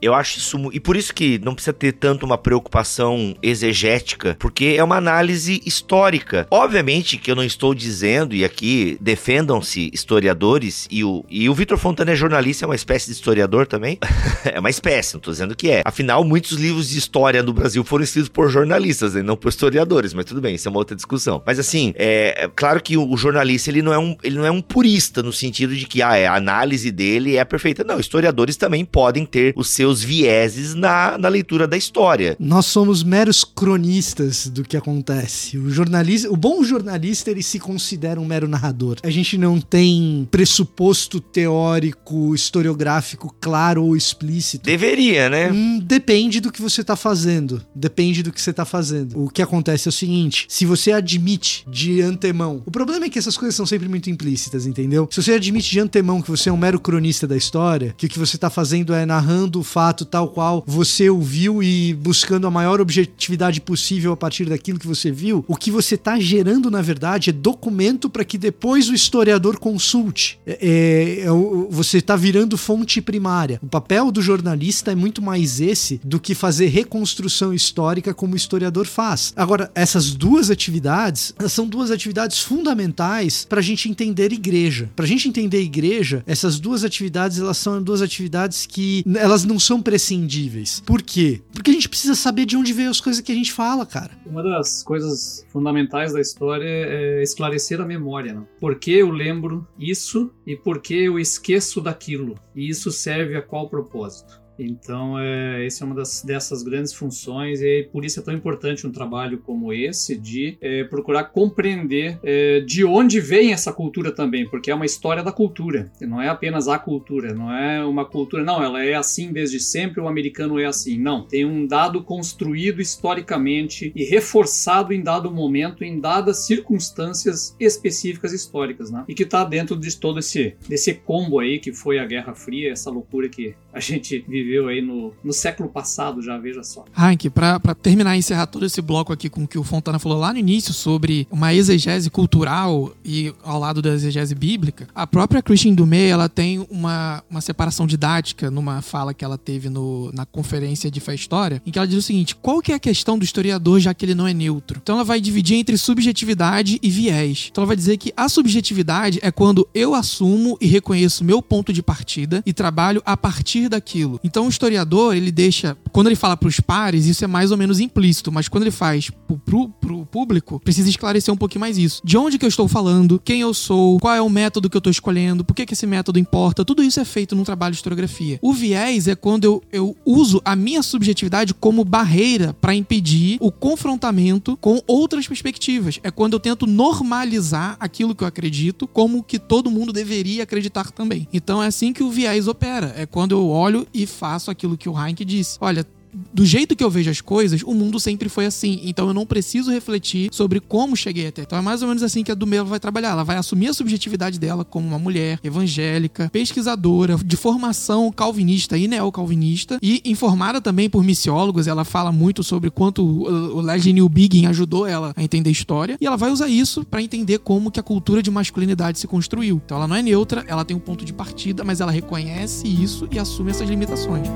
[0.00, 4.74] eu acho isso e por isso que não precisa ter tanto uma preocupação exegética, porque
[4.76, 6.46] é uma análise histórica.
[6.50, 11.78] Obviamente que eu não estou dizendo e aqui defendam-se historiadores e o e o Vitor
[11.78, 13.98] Fontana é jornalista, é uma espécie de historiador também.
[14.44, 15.82] é uma espécie, não estou dizendo que é.
[15.84, 20.14] Afinal, muitos livros de história no Brasil foram escritos por jornalistas, e não por historiadores,
[20.14, 21.42] mas tudo bem, isso é uma outra discussão.
[21.44, 24.46] Mas assim, é, é claro que o, o, jornalista ele não, é um, ele não
[24.46, 27.84] é um purista no sentido de que ah, é, a análise dele é perfeita.
[27.84, 32.36] Não, historiadores também podem ter os seus vieses na, na leitura da história.
[32.38, 35.58] Nós somos meros cronistas do que acontece.
[35.58, 38.98] O jornalista, o bom jornalista, ele se considera um mero narrador.
[39.02, 44.64] A gente não tem pressuposto teórico, historiográfico claro ou explícito.
[44.64, 45.50] Deveria, né?
[45.50, 47.60] Hum, depende do que você tá fazendo.
[47.74, 49.20] Depende do que você tá fazendo.
[49.20, 52.62] O que acontece é o seguinte: se você admite de antemão.
[52.64, 55.08] O problema é que essas coisas são sempre muito implícitas, entendeu?
[55.10, 58.08] Se você admite de antemão que você é um mero cronista da história, que o
[58.08, 62.50] que você tá fazendo é narrando o fato tal qual você ouviu e buscando a
[62.50, 66.82] maior objetividade possível a partir daquilo que você viu, o que você tá gerando, na
[66.82, 70.38] verdade, é documento para que depois o historiador consulte.
[70.46, 71.28] É, é, é,
[71.70, 73.58] você tá virando fonte primária.
[73.62, 78.36] O papel do jornalista é muito mais esse do que fazer reconstrução histórica como o
[78.36, 79.32] historiador faz.
[79.34, 84.90] Agora, essas duas atividades são duas atividades fundamentais para a gente entender igreja.
[84.94, 89.58] Para a gente entender igreja, essas duas atividades elas são duas atividades que elas não
[89.58, 90.80] são prescindíveis.
[90.80, 91.42] Por quê?
[91.52, 94.12] Porque a gente precisa saber de onde veio as coisas que a gente fala, cara.
[94.26, 98.34] Uma das coisas fundamentais da história é esclarecer a memória.
[98.34, 98.42] Né?
[98.60, 102.34] Por que eu lembro isso e por que eu esqueço daquilo?
[102.54, 104.43] E isso serve a qual propósito?
[104.58, 108.86] Então, é, essa é uma das, dessas grandes funções e por isso é tão importante
[108.86, 114.48] um trabalho como esse de é, procurar compreender é, de onde vem essa cultura também,
[114.48, 118.44] porque é uma história da cultura, não é apenas a cultura, não é uma cultura,
[118.44, 122.80] não, ela é assim desde sempre, o americano é assim, não, tem um dado construído
[122.80, 129.04] historicamente e reforçado em dado momento, em dadas circunstâncias específicas históricas, né?
[129.08, 132.72] E que está dentro de todo esse desse combo aí que foi a Guerra Fria,
[132.72, 136.84] essa loucura que a gente vive viveu aí no, no século passado, já veja só.
[136.96, 140.18] Hank, pra terminar e encerrar todo esse bloco aqui com o que o Fontana falou
[140.18, 145.42] lá no início sobre uma exegese cultural e ao lado da exegese bíblica, a própria
[145.42, 150.26] Christine Dumais, ela tem uma, uma separação didática numa fala que ela teve no, na
[150.26, 153.18] conferência de Fé História, em que ela diz o seguinte, qual que é a questão
[153.18, 154.80] do historiador já que ele não é neutro?
[154.82, 157.48] Então ela vai dividir entre subjetividade e viés.
[157.50, 161.72] Então ela vai dizer que a subjetividade é quando eu assumo e reconheço meu ponto
[161.72, 164.18] de partida e trabalho a partir daquilo.
[164.34, 165.76] Então o historiador, ele deixa.
[165.92, 168.72] Quando ele fala para os pares, isso é mais ou menos implícito, mas quando ele
[168.72, 169.08] faz
[169.44, 172.00] pro, pro, público, precisa esclarecer um pouquinho mais isso.
[172.04, 174.80] De onde que eu estou falando, quem eu sou, qual é o método que eu
[174.80, 177.76] estou escolhendo, por que, que esse método importa, tudo isso é feito num trabalho de
[177.76, 178.40] historiografia.
[178.42, 183.52] O viés é quando eu, eu uso a minha subjetividade como barreira para impedir o
[183.52, 186.00] confrontamento com outras perspectivas.
[186.02, 190.90] É quando eu tento normalizar aquilo que eu acredito como que todo mundo deveria acreditar
[190.90, 191.28] também.
[191.32, 192.92] Então é assim que o viés opera.
[192.96, 195.58] É quando eu olho e faço aquilo que o Heinck disse.
[195.60, 195.86] Olha,
[196.32, 198.80] do jeito que eu vejo as coisas, o mundo sempre foi assim.
[198.84, 201.42] Então eu não preciso refletir sobre como cheguei até.
[201.42, 203.10] Então é mais ou menos assim que a Dumela vai trabalhar.
[203.10, 208.88] Ela vai assumir a subjetividade dela como uma mulher evangélica, pesquisadora, de formação calvinista e
[208.88, 211.66] neocalvinista, e informada também por missiólogos.
[211.66, 215.96] Ela fala muito sobre quanto o Leslie Newbigin ajudou ela a entender história.
[216.00, 219.60] E ela vai usar isso para entender como que a cultura de masculinidade se construiu.
[219.64, 223.08] Então ela não é neutra, ela tem um ponto de partida, mas ela reconhece isso
[223.10, 224.28] e assume essas limitações.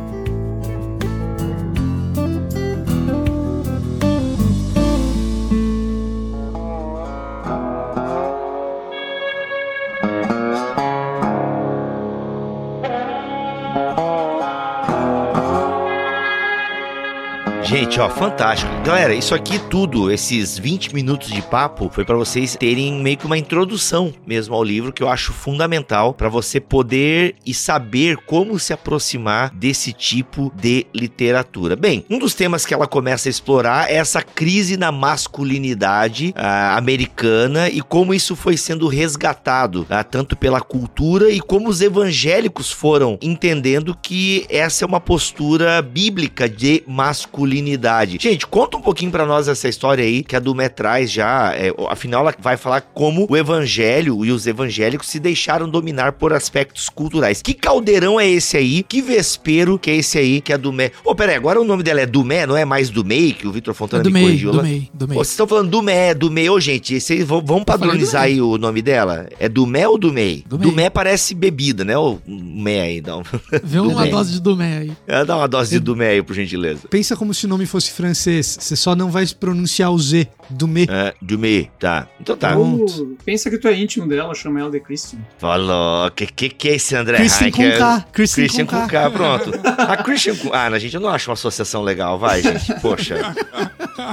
[17.69, 18.73] Gente, ó, fantástico.
[18.83, 23.27] Galera, isso aqui tudo, esses 20 minutos de papo, foi para vocês terem meio que
[23.27, 28.59] uma introdução mesmo ao livro, que eu acho fundamental para você poder e saber como
[28.59, 31.77] se aproximar desse tipo de literatura.
[31.77, 36.79] Bem, um dos temas que ela começa a explorar é essa crise na masculinidade uh,
[36.79, 42.73] americana e como isso foi sendo resgatado, uh, tanto pela cultura e como os evangélicos
[42.73, 48.18] foram entendendo que essa é uma postura bíblica de masculinidade masculinidade.
[48.21, 51.55] Gente, conta um pouquinho para nós essa história aí que a Dumé traz já.
[51.55, 56.33] É, afinal, ela vai falar como o evangelho e os evangélicos se deixaram dominar por
[56.33, 57.42] aspectos culturais.
[57.42, 58.83] Que caldeirão é esse aí?
[58.83, 60.92] Que vespero que é esse aí que a Dumé.
[61.05, 63.53] Ô, oh, peraí, agora o nome dela é Dumé, não é mais Dumei, que o
[63.53, 64.62] Vitor Fontana é me corrigiu lá?
[64.62, 65.16] Dumei, Dumei.
[65.16, 66.49] Vocês estão falando Dumé, Dumei.
[66.49, 69.29] Ô, gente, vocês vão, vão padronizar aí o nome dela?
[69.38, 70.44] É Dumé ou Dumei?
[70.47, 71.97] Dumei, Dumé parece bebida, né?
[71.97, 73.23] Ou Mé aí, não.
[73.62, 74.92] Vê uma dose de Dumé aí.
[75.07, 76.88] É, dá uma dose de Dumé aí, por gentileza.
[76.88, 78.59] Pensa como se o nome fosse francês.
[78.61, 80.29] Você só não vai pronunciar o Z.
[80.51, 80.87] Dumé.
[80.89, 82.07] É, Dumé, tá.
[82.21, 82.57] Então tá.
[82.57, 85.19] Uh, pensa que tu é íntimo dela, chama ela de Christian.
[85.39, 86.11] Falou.
[86.11, 88.07] Que que, que é esse André Christian com K.
[88.13, 88.89] Christian, Christian com, K.
[88.89, 89.11] K.
[89.11, 89.51] pronto.
[89.65, 90.53] A Christian com...
[90.53, 92.75] Ah, a gente, eu não acho uma associação legal, vai, gente.
[92.81, 93.35] Poxa.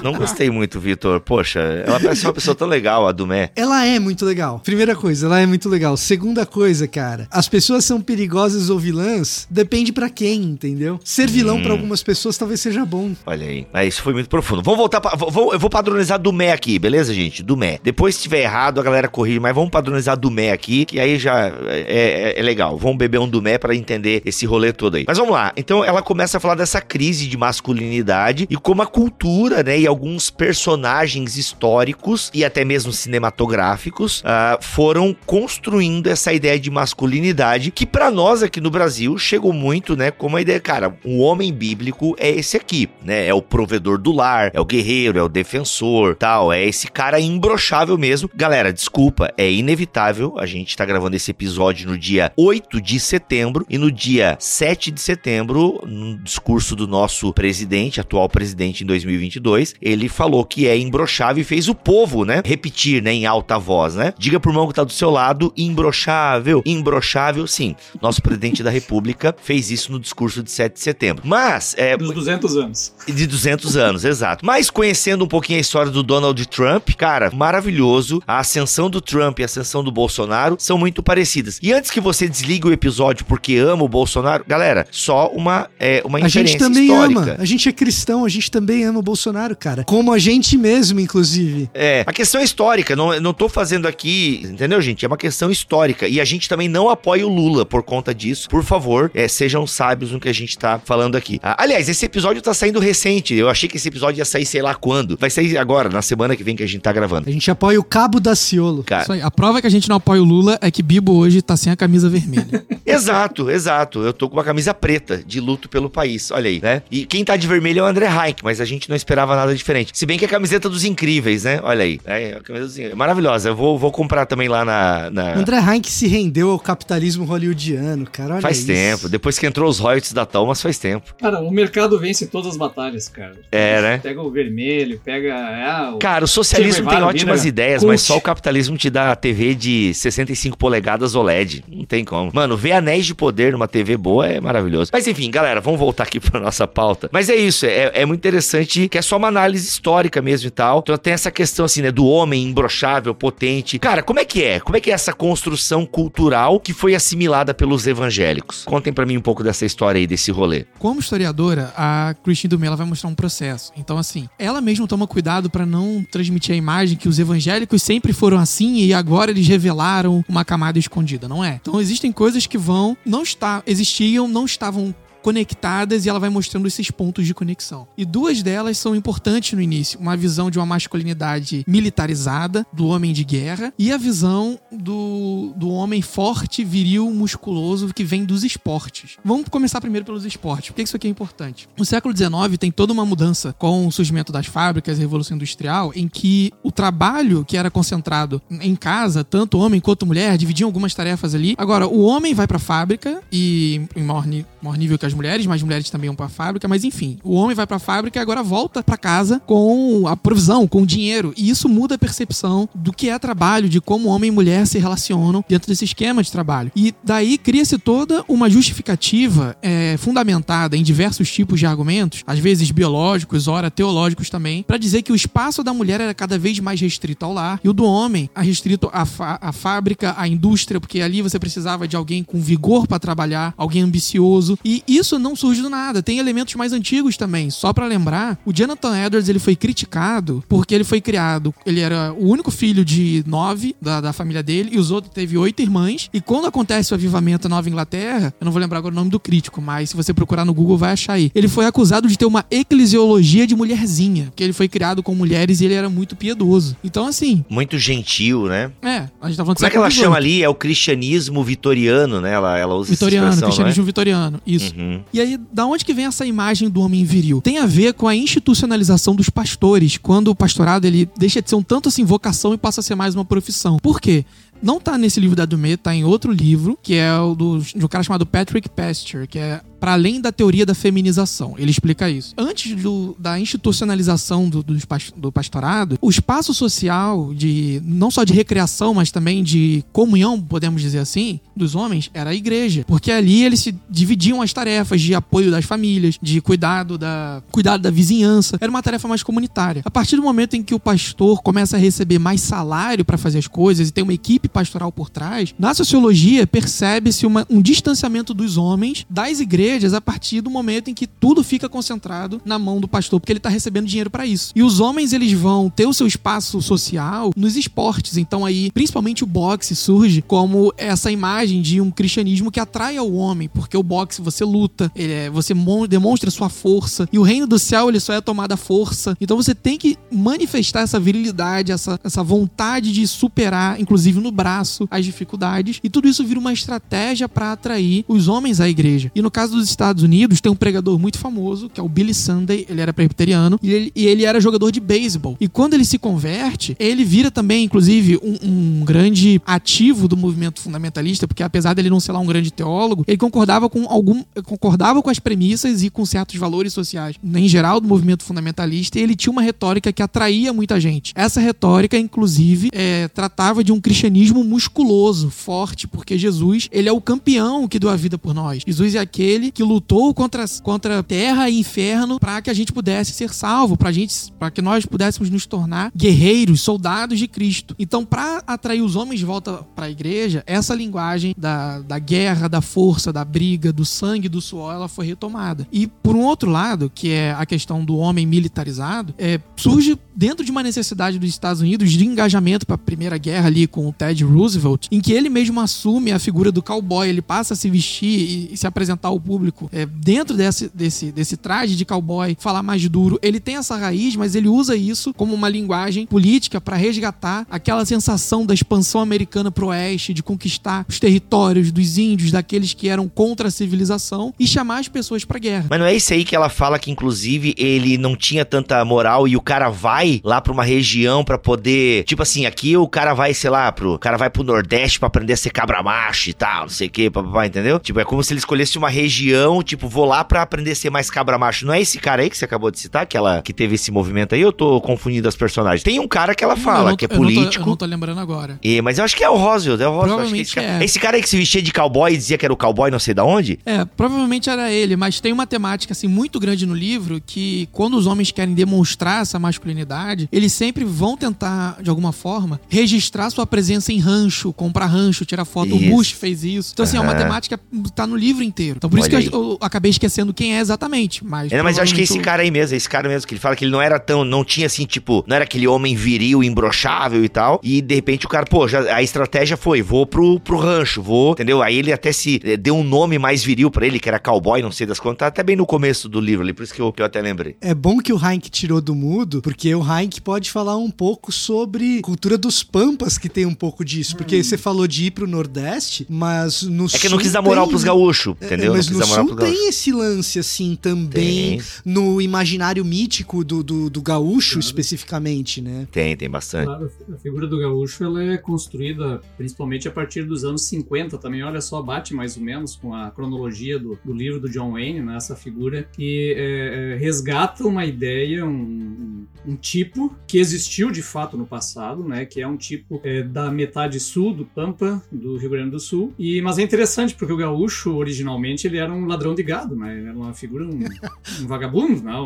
[0.04, 1.20] Não gostei muito, Vitor.
[1.20, 3.52] Poxa, ela parece uma pessoa tão legal, a Dumé.
[3.56, 4.60] Ela é muito legal.
[4.60, 5.96] Primeira coisa, ela é muito legal.
[5.98, 11.00] Segunda coisa, cara, as pessoas são perigosas ou vilãs, depende para quem, entendeu?
[11.04, 11.64] Ser vilão hum.
[11.64, 13.14] para algumas pessoas talvez seja bom.
[13.26, 13.66] Olha aí.
[13.74, 14.62] Mas isso foi muito profundo.
[14.62, 17.42] Vamos voltar pra, vou, Eu vou padronizar Dumé aqui, beleza, gente?
[17.42, 17.80] Dumé.
[17.84, 21.48] Depois, se tiver errado, a galera corrige, mas vamos padronizar Dumé aqui, que aí já
[21.68, 22.78] é, é, é legal.
[22.78, 25.06] Vamos beber um Dumé para entender esse rolê todo aí.
[25.08, 25.52] Mas vamos lá.
[25.58, 29.88] Então, ela começa a falar dessa crise de masculinidade e como a cultura, né, e
[29.88, 37.86] alguns personagens históricos e até mesmo cinematográficos uh, foram construindo essa ideia de masculinidade que
[37.86, 42.16] para nós aqui no Brasil chegou muito, né, como a ideia, cara, um homem bíblico
[42.20, 43.15] é esse aqui, né?
[43.24, 47.20] É o provedor do lar, é o guerreiro, é o defensor, tal, é esse cara
[47.20, 48.30] imbrochável mesmo.
[48.34, 50.36] Galera, desculpa, é inevitável.
[50.38, 54.92] A gente tá gravando esse episódio no dia 8 de setembro e no dia 7
[54.92, 60.68] de setembro, no discurso do nosso presidente, atual presidente em 2022, depois, ele falou que
[60.68, 64.14] é imbrochável e fez o povo, né, repetir, né, em alta voz, né?
[64.18, 67.76] Diga pro irmão que tá do seu lado, imbrochável, imbrochável, sim.
[68.02, 71.24] Nosso presidente da república fez isso no discurso de 7 de setembro.
[71.26, 71.98] Mas, é...
[71.98, 72.94] Dos 200 anos.
[73.08, 74.46] De 200 anos, exato.
[74.46, 78.22] Mas conhecendo um pouquinho a história do Donald Trump, cara, maravilhoso.
[78.28, 81.60] A ascensão do Trump e a ascensão do Bolsonaro são muito parecidas.
[81.62, 86.02] E antes que você desligue o episódio porque ama o Bolsonaro, galera, só uma, é,
[86.04, 87.20] uma A gente também histórica.
[87.20, 87.36] ama.
[87.40, 89.84] A gente é cristão, a gente também ama o Bolsonaro, cara.
[89.84, 91.70] Como a gente mesmo, inclusive.
[91.74, 95.06] É, a questão é histórica, não, não tô fazendo aqui, entendeu, gente?
[95.06, 96.08] É uma questão histórica.
[96.08, 98.50] E a gente também não apoia o Lula por conta disso.
[98.50, 101.40] Por favor, é, sejam sábios no que a gente tá falando aqui.
[101.44, 102.95] Ah, aliás, esse episódio tá saindo recente.
[103.34, 105.18] Eu achei que esse episódio ia sair sei lá quando.
[105.20, 107.30] Vai sair agora, na semana que vem que a gente tá gravando.
[107.30, 108.84] A gente apoia o Cabo da Ciolo.
[108.84, 109.22] Cara, Isso aí.
[109.22, 111.72] A prova que a gente não apoia o Lula é que Bibo hoje tá sem
[111.72, 112.66] a camisa vermelha.
[112.86, 114.02] exato, exato.
[114.02, 116.32] Eu tô com uma camisa preta de luto pelo país.
[116.32, 116.82] Olha aí, né?
[116.90, 119.54] E quem tá de vermelho é o André Heinck, mas a gente não esperava nada
[119.56, 119.92] diferente.
[119.94, 121.60] Se bem que é a camiseta dos incríveis, né?
[121.64, 122.00] Olha aí.
[122.06, 122.98] É, a camiseta dos incríveis.
[122.98, 123.50] Maravilhosa.
[123.50, 125.10] Eu vou, vou comprar também lá na.
[125.10, 125.34] na...
[125.36, 128.34] André Heinck se rendeu ao capitalismo hollywoodiano, cara.
[128.34, 128.68] Olha Faz isso.
[128.68, 129.10] tempo.
[129.10, 131.14] Depois que entrou os royalties da Thomas, faz tempo.
[131.20, 132.75] Cara, o mercado vence todas as batalhas,
[133.14, 133.36] cara.
[133.52, 133.98] É, né?
[133.98, 135.36] Pega o vermelho, pega.
[135.36, 136.00] Ah, o...
[136.00, 137.92] Cara, o socialismo tem ótimas vira ideias, cult.
[137.92, 141.64] mas só o capitalismo te dá TV de 65 polegadas OLED.
[141.68, 142.32] Não tem como.
[142.34, 144.92] Mano, ver anéis de poder numa TV boa é maravilhoso.
[144.94, 147.10] Mas enfim, galera, vamos voltar aqui pra nossa pauta.
[147.12, 150.52] Mas é isso, é, é muito interessante que é só uma análise histórica mesmo e
[150.52, 150.80] tal.
[150.80, 153.80] Então tem essa questão assim, né, do homem imbrochável, potente.
[153.80, 154.60] Cara, como é que é?
[154.60, 158.64] Como é que é essa construção cultural que foi assimilada pelos evangélicos?
[158.64, 160.66] Contem pra mim um pouco dessa história aí, desse rolê.
[160.80, 163.72] Como historiadora, a Christine Dumé ela vai mostrar um processo.
[163.78, 168.12] Então, assim, ela mesma toma cuidado pra não transmitir a imagem que os evangélicos sempre
[168.12, 171.28] foram assim e agora eles revelaram uma camada escondida.
[171.28, 171.60] Não é.
[171.62, 174.94] Então, existem coisas que vão, não está, existiam, não estavam
[175.26, 177.88] conectadas e ela vai mostrando esses pontos de conexão.
[177.98, 183.12] E duas delas são importantes no início: uma visão de uma masculinidade militarizada, do homem
[183.12, 189.18] de guerra, e a visão do, do homem forte, viril, musculoso que vem dos esportes.
[189.26, 190.70] Vamos começar primeiro pelos esportes.
[190.70, 191.68] Por que isso aqui é importante?
[191.76, 195.92] No século XIX tem toda uma mudança com o surgimento das fábricas, a Revolução Industrial,
[195.96, 200.94] em que o trabalho que era concentrado em casa, tanto homem quanto mulher, dividiam algumas
[200.94, 201.56] tarefas ali.
[201.58, 204.28] Agora, o homem vai pra fábrica e em maior,
[204.66, 207.56] maior nível que as mulheres, mas mulheres também vão pra fábrica, mas enfim, o homem
[207.56, 211.34] vai pra fábrica e agora volta pra casa com a provisão, com o dinheiro.
[211.38, 214.78] E isso muda a percepção do que é trabalho, de como homem e mulher se
[214.80, 216.72] relacionam dentro desse esquema de trabalho.
[216.76, 222.72] E daí cria-se toda uma justificativa é, fundamentada em diversos tipos de argumentos, às vezes
[222.72, 226.80] biológicos, ora teológicos também, pra dizer que o espaço da mulher era cada vez mais
[226.80, 229.06] restrito ao lar e o do homem a restrito à,
[229.42, 233.82] à fábrica, à indústria, porque ali você precisava de alguém com vigor pra trabalhar, alguém
[233.82, 234.55] ambicioso.
[234.64, 236.02] E isso não surge do nada.
[236.02, 237.50] Tem elementos mais antigos também.
[237.50, 241.54] Só pra lembrar, o Jonathan Edwards ele foi criticado porque ele foi criado.
[241.66, 245.38] Ele era o único filho de nove da, da família dele e os outros teve
[245.38, 246.10] oito irmãs.
[246.14, 249.10] E quando acontece o avivamento na Nova Inglaterra, eu não vou lembrar agora o nome
[249.10, 251.32] do crítico, mas se você procurar no Google vai achar aí.
[251.34, 255.62] Ele foi acusado de ter uma eclesiologia de mulherzinha, que ele foi criado com mulheres
[255.62, 256.76] e ele era muito piedoso.
[256.84, 258.72] Então assim, Muito gentil, né?
[258.82, 260.44] é, a gente tá falando do Como é que ela chama ali?
[260.44, 262.34] É o cristianismo vitoriano, né?
[262.34, 264.42] Ela, ela usa Vitoriano, essa expressão, cristianismo vitoriano.
[264.46, 264.74] Isso.
[264.76, 265.02] Uhum.
[265.12, 267.42] E aí, da onde que vem essa imagem do homem viril?
[267.42, 271.56] Tem a ver com a institucionalização dos pastores, quando o pastorado ele deixa de ser
[271.56, 273.78] um tanto assim vocação e passa a ser mais uma profissão.
[273.82, 274.26] Por quê?
[274.62, 277.84] Não tá nesse livro da Dumé, tá em outro livro, que é o do, de
[277.84, 281.54] um cara chamado Patrick Pasture, que é para além da teoria da feminização.
[281.60, 282.34] Ele explica isso.
[282.36, 288.34] Antes do- da institucionalização do, pas- do pastorado, o espaço social de não só de
[288.34, 292.84] recreação, mas também de comunhão, podemos dizer assim, dos homens, era a igreja.
[292.88, 297.82] Porque ali eles se dividiam as tarefas de apoio das famílias, de cuidado da, cuidado
[297.82, 298.58] da vizinhança.
[298.60, 299.84] Era uma tarefa mais comunitária.
[299.86, 303.38] A partir do momento em que o pastor começa a receber mais salário para fazer
[303.38, 308.58] as coisas e tem uma equipe pastoral por trás, na sociologia percebe-se um distanciamento dos
[308.58, 312.88] homens das igrejas a partir do momento em que tudo fica concentrado na mão do
[312.88, 314.52] pastor, porque ele tá recebendo dinheiro para isso.
[314.56, 318.18] E os homens eles vão ter o seu espaço social nos esportes.
[318.18, 323.12] Então aí, principalmente o boxe surge como essa imagem de um cristianismo que atrai ao
[323.14, 327.48] homem, porque o boxe você luta, é- você mon- demonstra sua força e o reino
[327.48, 329.16] do céu ele só é tomado à força.
[329.20, 334.88] Então você tem que manifestar essa virilidade, essa, essa vontade de superar, inclusive no braço,
[334.92, 335.80] as dificuldades.
[335.84, 339.12] E tudo isso vira uma estratégia para atrair os homens à igreja.
[339.16, 341.90] E no caso dos dos Estados Unidos tem um pregador muito famoso, que é o
[341.90, 345.36] Billy Sunday, ele era presbiteriano, e ele, e ele era jogador de beisebol.
[345.40, 348.38] E quando ele se converte, ele vira também, inclusive, um,
[348.82, 353.04] um grande ativo do movimento fundamentalista, porque apesar dele não ser lá um grande teólogo,
[353.08, 357.80] ele concordava com algum concordava com as premissas e com certos valores sociais, em geral,
[357.82, 361.12] do movimento fundamentalista, e ele tinha uma retórica que atraía muita gente.
[361.16, 367.02] Essa retórica, inclusive, é, tratava de um cristianismo musculoso, forte, porque Jesus, ele é o
[367.02, 368.64] campeão que deu a vida por nós.
[368.66, 373.12] Jesus é aquele que lutou contra, contra terra e inferno para que a gente pudesse
[373.12, 377.76] ser salvo, para gente, para que nós pudéssemos nos tornar guerreiros, soldados de Cristo.
[377.78, 382.48] Então, para atrair os homens de volta para a igreja, essa linguagem da, da guerra,
[382.48, 385.68] da força, da briga, do sangue, do suor, ela foi retomada.
[385.72, 390.46] E por um outro lado, que é a questão do homem militarizado, é, surge dentro
[390.46, 393.94] de uma necessidade dos Estados Unidos de engajamento para a Primeira Guerra ali com o
[393.94, 397.70] Ted Roosevelt, em que ele mesmo assume a figura do cowboy, ele passa a se
[397.70, 399.35] vestir e, e se apresentar ao público
[399.72, 403.20] é, dentro desse, desse, desse traje de cowboy, falar mais duro.
[403.22, 407.86] Ele tem essa raiz, mas ele usa isso como uma linguagem política para resgatar aquela
[407.86, 413.08] sensação da expansão americana pro oeste, de conquistar os territórios dos índios, daqueles que eram
[413.08, 415.66] contra a civilização e chamar as pessoas para guerra.
[415.70, 419.28] Mas não é isso aí que ela fala que inclusive ele não tinha tanta moral
[419.28, 423.14] e o cara vai lá para uma região para poder, tipo assim, aqui o cara
[423.14, 426.30] vai, sei lá, pro, o cara vai pro Nordeste para aprender a ser cabra macho
[426.30, 427.80] e tal, não sei o que, papapá, entendeu?
[427.80, 429.25] Tipo, é como se ele escolhesse uma região,
[429.64, 431.66] tipo, vou lá para aprender a ser mais cabra macho.
[431.66, 433.92] Não é esse cara aí que você acabou de citar, que ela que teve esse
[433.92, 434.42] movimento aí?
[434.42, 435.84] Eu tô confundindo as personagens.
[435.84, 437.42] Tem um cara que ela fala não, que é político.
[437.42, 438.60] Eu não, tô, eu não tô lembrando agora.
[438.64, 440.36] E, mas eu acho que é o Roswell, é o Roswell.
[440.36, 440.86] Esse, cara, é.
[440.86, 443.00] esse cara aí que se vestia de cowboy e dizia que era o cowboy não
[443.00, 443.60] sei da onde?
[443.66, 447.96] É, provavelmente era ele, mas tem uma temática assim muito grande no livro que quando
[447.98, 453.46] os homens querem demonstrar essa masculinidade, eles sempre vão tentar de alguma forma registrar sua
[453.46, 455.76] presença em rancho, comprar rancho, tirar foto.
[455.76, 455.86] Isso.
[455.86, 456.72] O Bush fez isso.
[456.74, 458.78] Então assim, é uma temática que tá no livro inteiro.
[458.78, 461.78] Então por isso Olha que eu, eu acabei esquecendo quem é exatamente, mas É, mas
[461.78, 463.66] eu acho que é esse cara aí mesmo, esse cara mesmo, que ele fala que
[463.66, 467.30] ele não era tão, não tinha assim, tipo, não era aquele homem viril, imbrochável e
[467.30, 471.02] tal, e de repente o cara, pô, já, a estratégia foi, vou pro, pro rancho,
[471.02, 471.62] vou, entendeu?
[471.62, 474.62] Aí ele até se eh, deu um nome mais viril pra ele, que era cowboy,
[474.62, 476.82] não sei das quantas, tá até bem no começo do livro ali, por isso que
[476.82, 477.56] eu, que eu até lembrei.
[477.62, 481.32] É bom que o Heinck tirou do mudo, porque o Heinck pode falar um pouco
[481.32, 484.16] sobre cultura dos pampas, que tem um pouco disso.
[484.16, 487.42] Porque você falou de ir pro Nordeste, mas no É que eu não quis dar
[487.42, 488.74] moral pros gaúchos, entendeu?
[488.74, 489.36] É, mas não no gaúchos.
[489.38, 491.62] tem esse lance, assim, também Tem.
[491.86, 495.88] no imaginário mítico do, do, do gaúcho, especificamente, né?
[495.92, 496.66] Tem, tem bastante.
[496.66, 501.44] Claro, a figura do gaúcho ela é construída principalmente a partir dos anos 50 também.
[501.44, 505.02] Olha só, bate mais ou menos com a cronologia do, do livro do John Wayne,
[505.02, 505.16] né?
[505.18, 511.02] essa figura que é, é, resgata uma ideia, um, um- um tipo que existiu de
[511.04, 512.26] fato no passado, né?
[512.26, 516.14] que é um tipo é, da metade sul do Pampa, do Rio Grande do Sul.
[516.18, 520.06] E, mas é interessante porque o gaúcho, originalmente, ele era um ladrão de gado, né?
[520.08, 520.80] Era uma figura, um,
[521.42, 522.26] um vagabundo, não.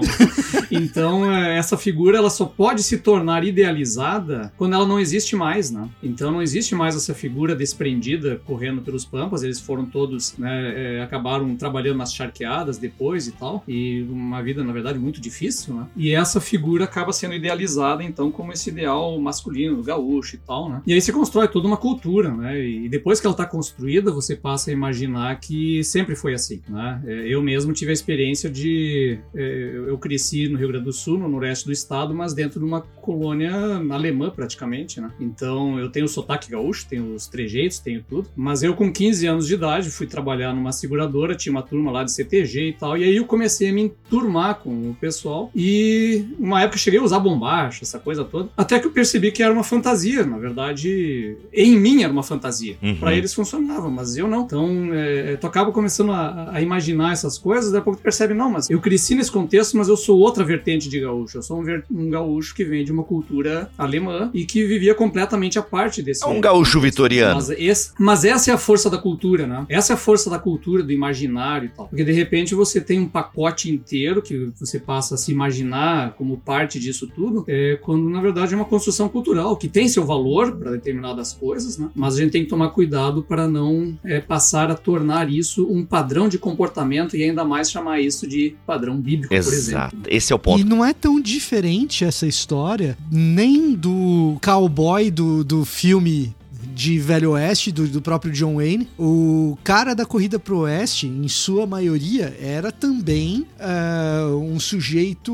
[0.69, 5.71] Então, é, essa figura ela só pode se tornar idealizada quando ela não existe mais,
[5.71, 5.89] né?
[6.03, 9.43] Então, não existe mais essa figura desprendida correndo pelos pampas.
[9.43, 13.63] Eles foram todos, né, é, acabaram trabalhando nas charqueadas depois e tal.
[13.67, 15.87] E uma vida, na verdade, muito difícil, né?
[15.95, 20.69] E essa figura acaba sendo idealizada, então, como esse ideal masculino do gaúcho e tal,
[20.69, 20.81] né?
[20.85, 22.59] E aí se constrói toda uma cultura, né?
[22.59, 27.01] E depois que ela está construída, você passa a imaginar que sempre foi assim, né?
[27.05, 29.19] É, Eu mesmo tive a experiência de...
[29.35, 32.65] é, Eu cresci no Rio Grande do Sul, no noroeste do estado, mas dentro de
[32.65, 33.51] uma colônia
[33.89, 35.11] alemã, praticamente, né?
[35.19, 38.29] Então, eu tenho o sotaque gaúcho, tenho os trejeitos, tenho tudo.
[38.35, 42.03] Mas eu, com 15 anos de idade, fui trabalhar numa seguradora, tinha uma turma lá
[42.03, 45.51] de CTG e tal, e aí eu comecei a me enturmar com o pessoal.
[45.55, 49.31] E uma época eu cheguei a usar bombacha, essa coisa toda, até que eu percebi
[49.31, 52.77] que era uma fantasia, na verdade, em mim era uma fantasia.
[52.81, 52.95] Uhum.
[52.95, 54.43] Pra eles funcionava, mas eu não.
[54.43, 58.33] Então, é, tu acaba começando a, a imaginar essas coisas, daqui a pouco tu percebe,
[58.33, 61.37] não, mas eu cresci nesse contexto, mas eu sou outra vertente de gaúcho.
[61.37, 64.93] Eu sou um, ver- um gaúcho que vem de uma cultura alemã e que vivia
[64.95, 66.23] completamente a parte desse.
[66.23, 67.35] É um gaúcho vitoriano.
[67.35, 69.65] Mas, esse- mas essa é a força da cultura, né?
[69.69, 71.87] Essa é a força da cultura, do imaginário e tal.
[71.87, 76.37] Porque de repente você tem um pacote inteiro que você passa a se imaginar como
[76.37, 80.55] parte disso tudo, é, quando na verdade é uma construção cultural que tem seu valor
[80.55, 81.89] para determinadas coisas, né?
[81.95, 85.83] Mas a gente tem que tomar cuidado para não é, passar a tornar isso um
[85.85, 89.57] padrão de comportamento e ainda mais chamar isso de padrão bíblico, por exemplo.
[89.57, 89.97] Exato.
[90.07, 90.61] Esse é o ponto.
[90.61, 96.35] E não é tão diferente essa história, nem do cowboy do, do filme
[96.79, 98.87] de Velho Oeste, do, do próprio John Wayne.
[98.97, 105.33] O cara da corrida pro Oeste, em sua maioria, era também uh, um sujeito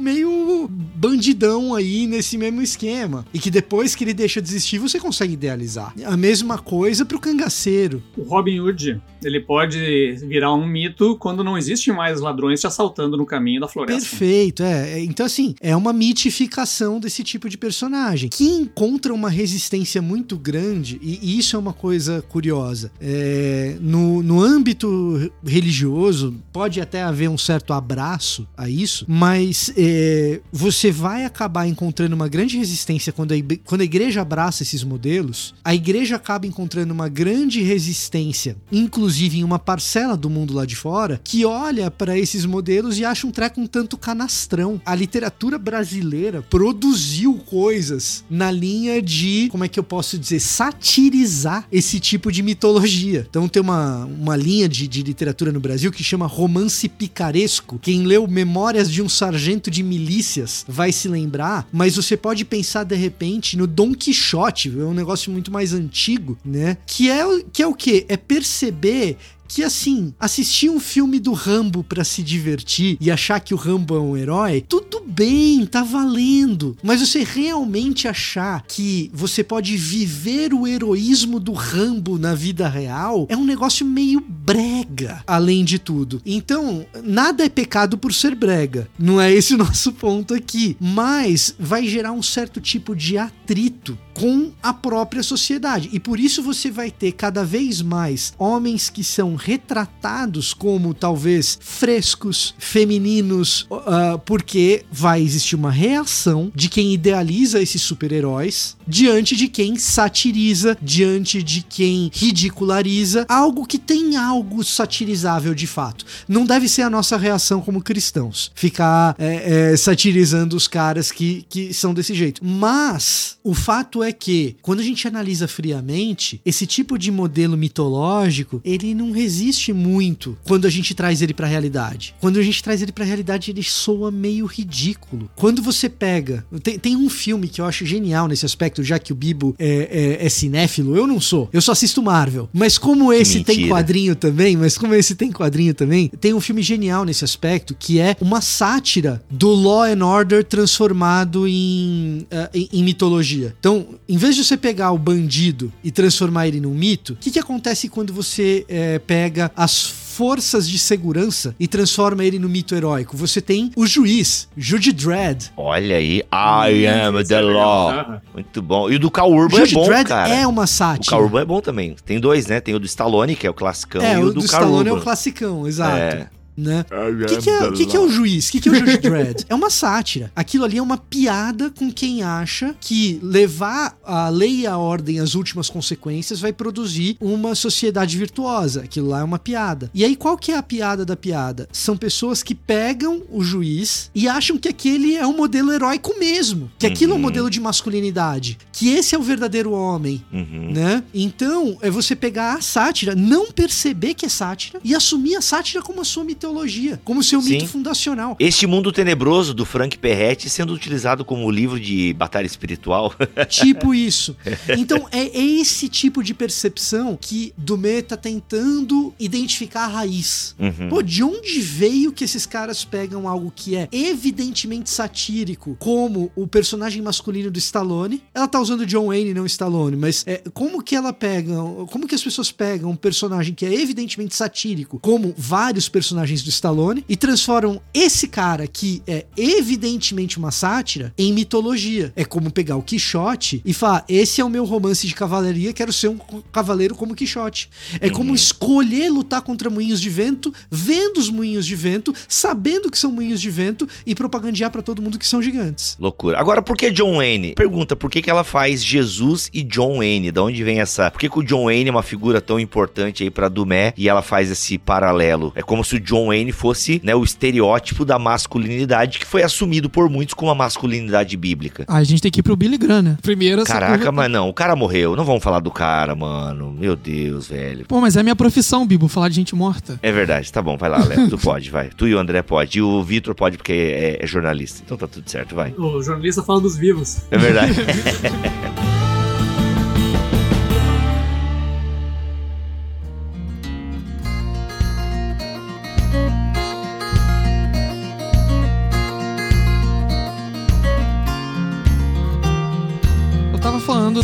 [0.00, 3.24] meio bandidão aí nesse mesmo esquema.
[3.32, 5.94] E que depois que ele deixa de existir, você consegue idealizar.
[6.04, 8.02] A mesma coisa pro cangaceiro.
[8.16, 13.16] O Robin Hood, ele pode virar um mito quando não existe mais ladrões te assaltando
[13.16, 14.00] no caminho da floresta.
[14.00, 14.98] Perfeito, é.
[15.04, 20.79] Então, assim, é uma mitificação desse tipo de personagem que encontra uma resistência muito grande,
[20.82, 22.90] e isso é uma coisa curiosa.
[23.00, 30.40] É, no, no âmbito religioso, pode até haver um certo abraço a isso, mas é,
[30.52, 35.54] você vai acabar encontrando uma grande resistência quando a, quando a igreja abraça esses modelos,
[35.64, 40.76] a igreja acaba encontrando uma grande resistência, inclusive em uma parcela do mundo lá de
[40.76, 44.80] fora, que olha para esses modelos e acha um treco um tanto canastrão.
[44.84, 51.66] A literatura brasileira produziu coisas na linha de, como é que eu posso dizer, satirizar
[51.70, 53.26] esse tipo de mitologia.
[53.28, 57.78] Então tem uma, uma linha de, de literatura no Brasil que chama romance picaresco.
[57.80, 62.84] Quem leu Memórias de um Sargento de Milícias vai se lembrar, mas você pode pensar
[62.84, 66.76] de repente no Dom Quixote, é um negócio muito mais antigo, né?
[66.86, 68.06] Que é, que é o quê?
[68.08, 69.16] É perceber
[69.50, 73.96] que assim, assistir um filme do Rambo para se divertir e achar que o Rambo
[73.96, 76.76] é um herói, tudo bem, tá valendo.
[76.80, 83.26] Mas você realmente achar que você pode viver o heroísmo do Rambo na vida real
[83.28, 86.22] é um negócio meio brega, além de tudo.
[86.24, 88.88] Então, nada é pecado por ser brega.
[88.96, 90.76] Não é esse o nosso ponto aqui.
[90.78, 95.88] Mas vai gerar um certo tipo de atrito com a própria sociedade.
[95.92, 101.58] E por isso você vai ter cada vez mais homens que são retratados como talvez
[101.60, 109.48] frescos, femininos, uh, porque vai existir uma reação de quem idealiza esses super-heróis diante de
[109.48, 116.04] quem satiriza, diante de quem ridiculariza algo que tem algo satirizável de fato.
[116.28, 121.46] Não deve ser a nossa reação como cristãos, ficar é, é, satirizando os caras que,
[121.48, 122.44] que são desse jeito.
[122.44, 128.60] Mas o fato é que, quando a gente analisa friamente, esse tipo de modelo mitológico,
[128.64, 129.29] ele não resiste
[129.72, 132.14] muito quando a gente traz ele pra realidade.
[132.20, 135.30] Quando a gente traz ele pra realidade, ele soa meio ridículo.
[135.36, 136.44] Quando você pega.
[136.62, 140.18] Tem, tem um filme que eu acho genial nesse aspecto, já que o Bibo é,
[140.20, 141.48] é, é cinéfilo, eu não sou.
[141.52, 142.48] Eu só assisto Marvel.
[142.52, 146.62] Mas como esse tem quadrinho também, mas como esse tem quadrinho também, tem um filme
[146.62, 152.68] genial nesse aspecto que é uma sátira do Law and Order transformado em, uh, em,
[152.72, 153.54] em mitologia.
[153.58, 157.30] Então, em vez de você pegar o bandido e transformar ele num mito, o que,
[157.30, 159.19] que acontece quando você é, pega
[159.56, 163.16] as forças de segurança e transforma ele no mito heróico.
[163.16, 165.50] Você tem o juiz, Jude Dredd.
[165.56, 168.20] Olha aí, I am the law.
[168.34, 168.90] Muito bom.
[168.90, 170.34] E o do Cal Urban é é bom, Dredd cara.
[170.34, 171.06] é uma sátira.
[171.06, 171.96] O Cal Urban é bom também.
[172.04, 172.60] Tem dois, né?
[172.60, 174.88] Tem o do Stallone, que é o classicão, é, e o, o do, do Stallone
[174.90, 175.96] é o classicão, exato.
[175.96, 176.28] É
[176.60, 176.84] né?
[176.90, 178.48] O que, que, é, que, que é o juiz?
[178.48, 179.44] O que, que é o Judge Dredd?
[179.48, 180.30] é uma sátira.
[180.36, 185.18] Aquilo ali é uma piada com quem acha que levar a lei e a ordem
[185.20, 188.82] às últimas consequências vai produzir uma sociedade virtuosa.
[188.82, 189.90] Aquilo lá é uma piada.
[189.94, 191.68] E aí, qual que é a piada da piada?
[191.72, 196.70] São pessoas que pegam o juiz e acham que aquele é um modelo heróico mesmo.
[196.78, 197.16] Que aquilo uhum.
[197.16, 197.28] é um uhum.
[197.28, 198.58] modelo de masculinidade.
[198.72, 200.24] Que esse é o verdadeiro homem.
[200.32, 200.72] Uhum.
[200.72, 201.02] Né?
[201.14, 205.82] Então, é você pegar a sátira, não perceber que é sátira e assumir a sátira
[205.82, 207.50] como a sua mitologia teologia, como seu Sim.
[207.50, 208.36] mito fundacional.
[208.38, 213.14] Este mundo tenebroso do Frank Perretti sendo utilizado como livro de batalha espiritual.
[213.48, 214.36] Tipo isso.
[214.76, 220.54] Então é, é esse tipo de percepção que Dumé tá tentando identificar a raiz.
[220.58, 220.88] Uhum.
[220.88, 226.46] Pô, de onde veio que esses caras pegam algo que é evidentemente satírico, como o
[226.46, 228.22] personagem masculino do Stallone?
[228.34, 231.54] Ela tá usando John Wayne, não Stallone, mas é, como que ela pega,
[231.90, 236.50] como que as pessoas pegam um personagem que é evidentemente satírico, como vários personagens do
[236.50, 242.12] Stallone e transformam esse cara, que é evidentemente uma sátira, em mitologia.
[242.16, 245.92] É como pegar o Quixote e falar: esse é o meu romance de cavalaria, quero
[245.92, 246.18] ser um
[246.52, 247.68] cavaleiro como Quixote.
[248.00, 248.12] É uhum.
[248.12, 253.12] como escolher lutar contra moinhos de vento, vendo os moinhos de vento, sabendo que são
[253.12, 255.96] moinhos de vento e propagandear para todo mundo que são gigantes.
[255.98, 256.38] Loucura.
[256.38, 257.54] Agora, por que John Wayne?
[257.54, 260.30] Pergunta, por que, que ela faz Jesus e John Wayne?
[260.30, 261.10] Da onde vem essa.
[261.10, 264.08] Por que, que o John Wayne é uma figura tão importante aí pra Dumé e
[264.08, 265.52] ela faz esse paralelo?
[265.54, 269.88] É como se o John Wayne fosse né, o estereótipo da masculinidade que foi assumido
[269.88, 271.84] por muitos como a masculinidade bíblica.
[271.86, 273.18] Ah, a gente tem que ir pro Billy Graham, né?
[273.22, 275.16] Primeiro Caraca, mas não, o cara morreu.
[275.16, 276.74] Não vamos falar do cara, mano.
[276.78, 277.84] Meu Deus, velho.
[277.86, 279.98] Pô, mas é minha profissão, Bibo, falar de gente morta.
[280.02, 281.28] É verdade, tá bom, vai lá, Léo.
[281.28, 281.88] tu pode, vai.
[281.88, 282.78] Tu e o André pode.
[282.78, 284.82] E o Vitor pode porque é, é jornalista.
[284.84, 285.74] Então tá tudo certo, vai.
[285.76, 287.22] O jornalista fala dos vivos.
[287.30, 287.74] É verdade.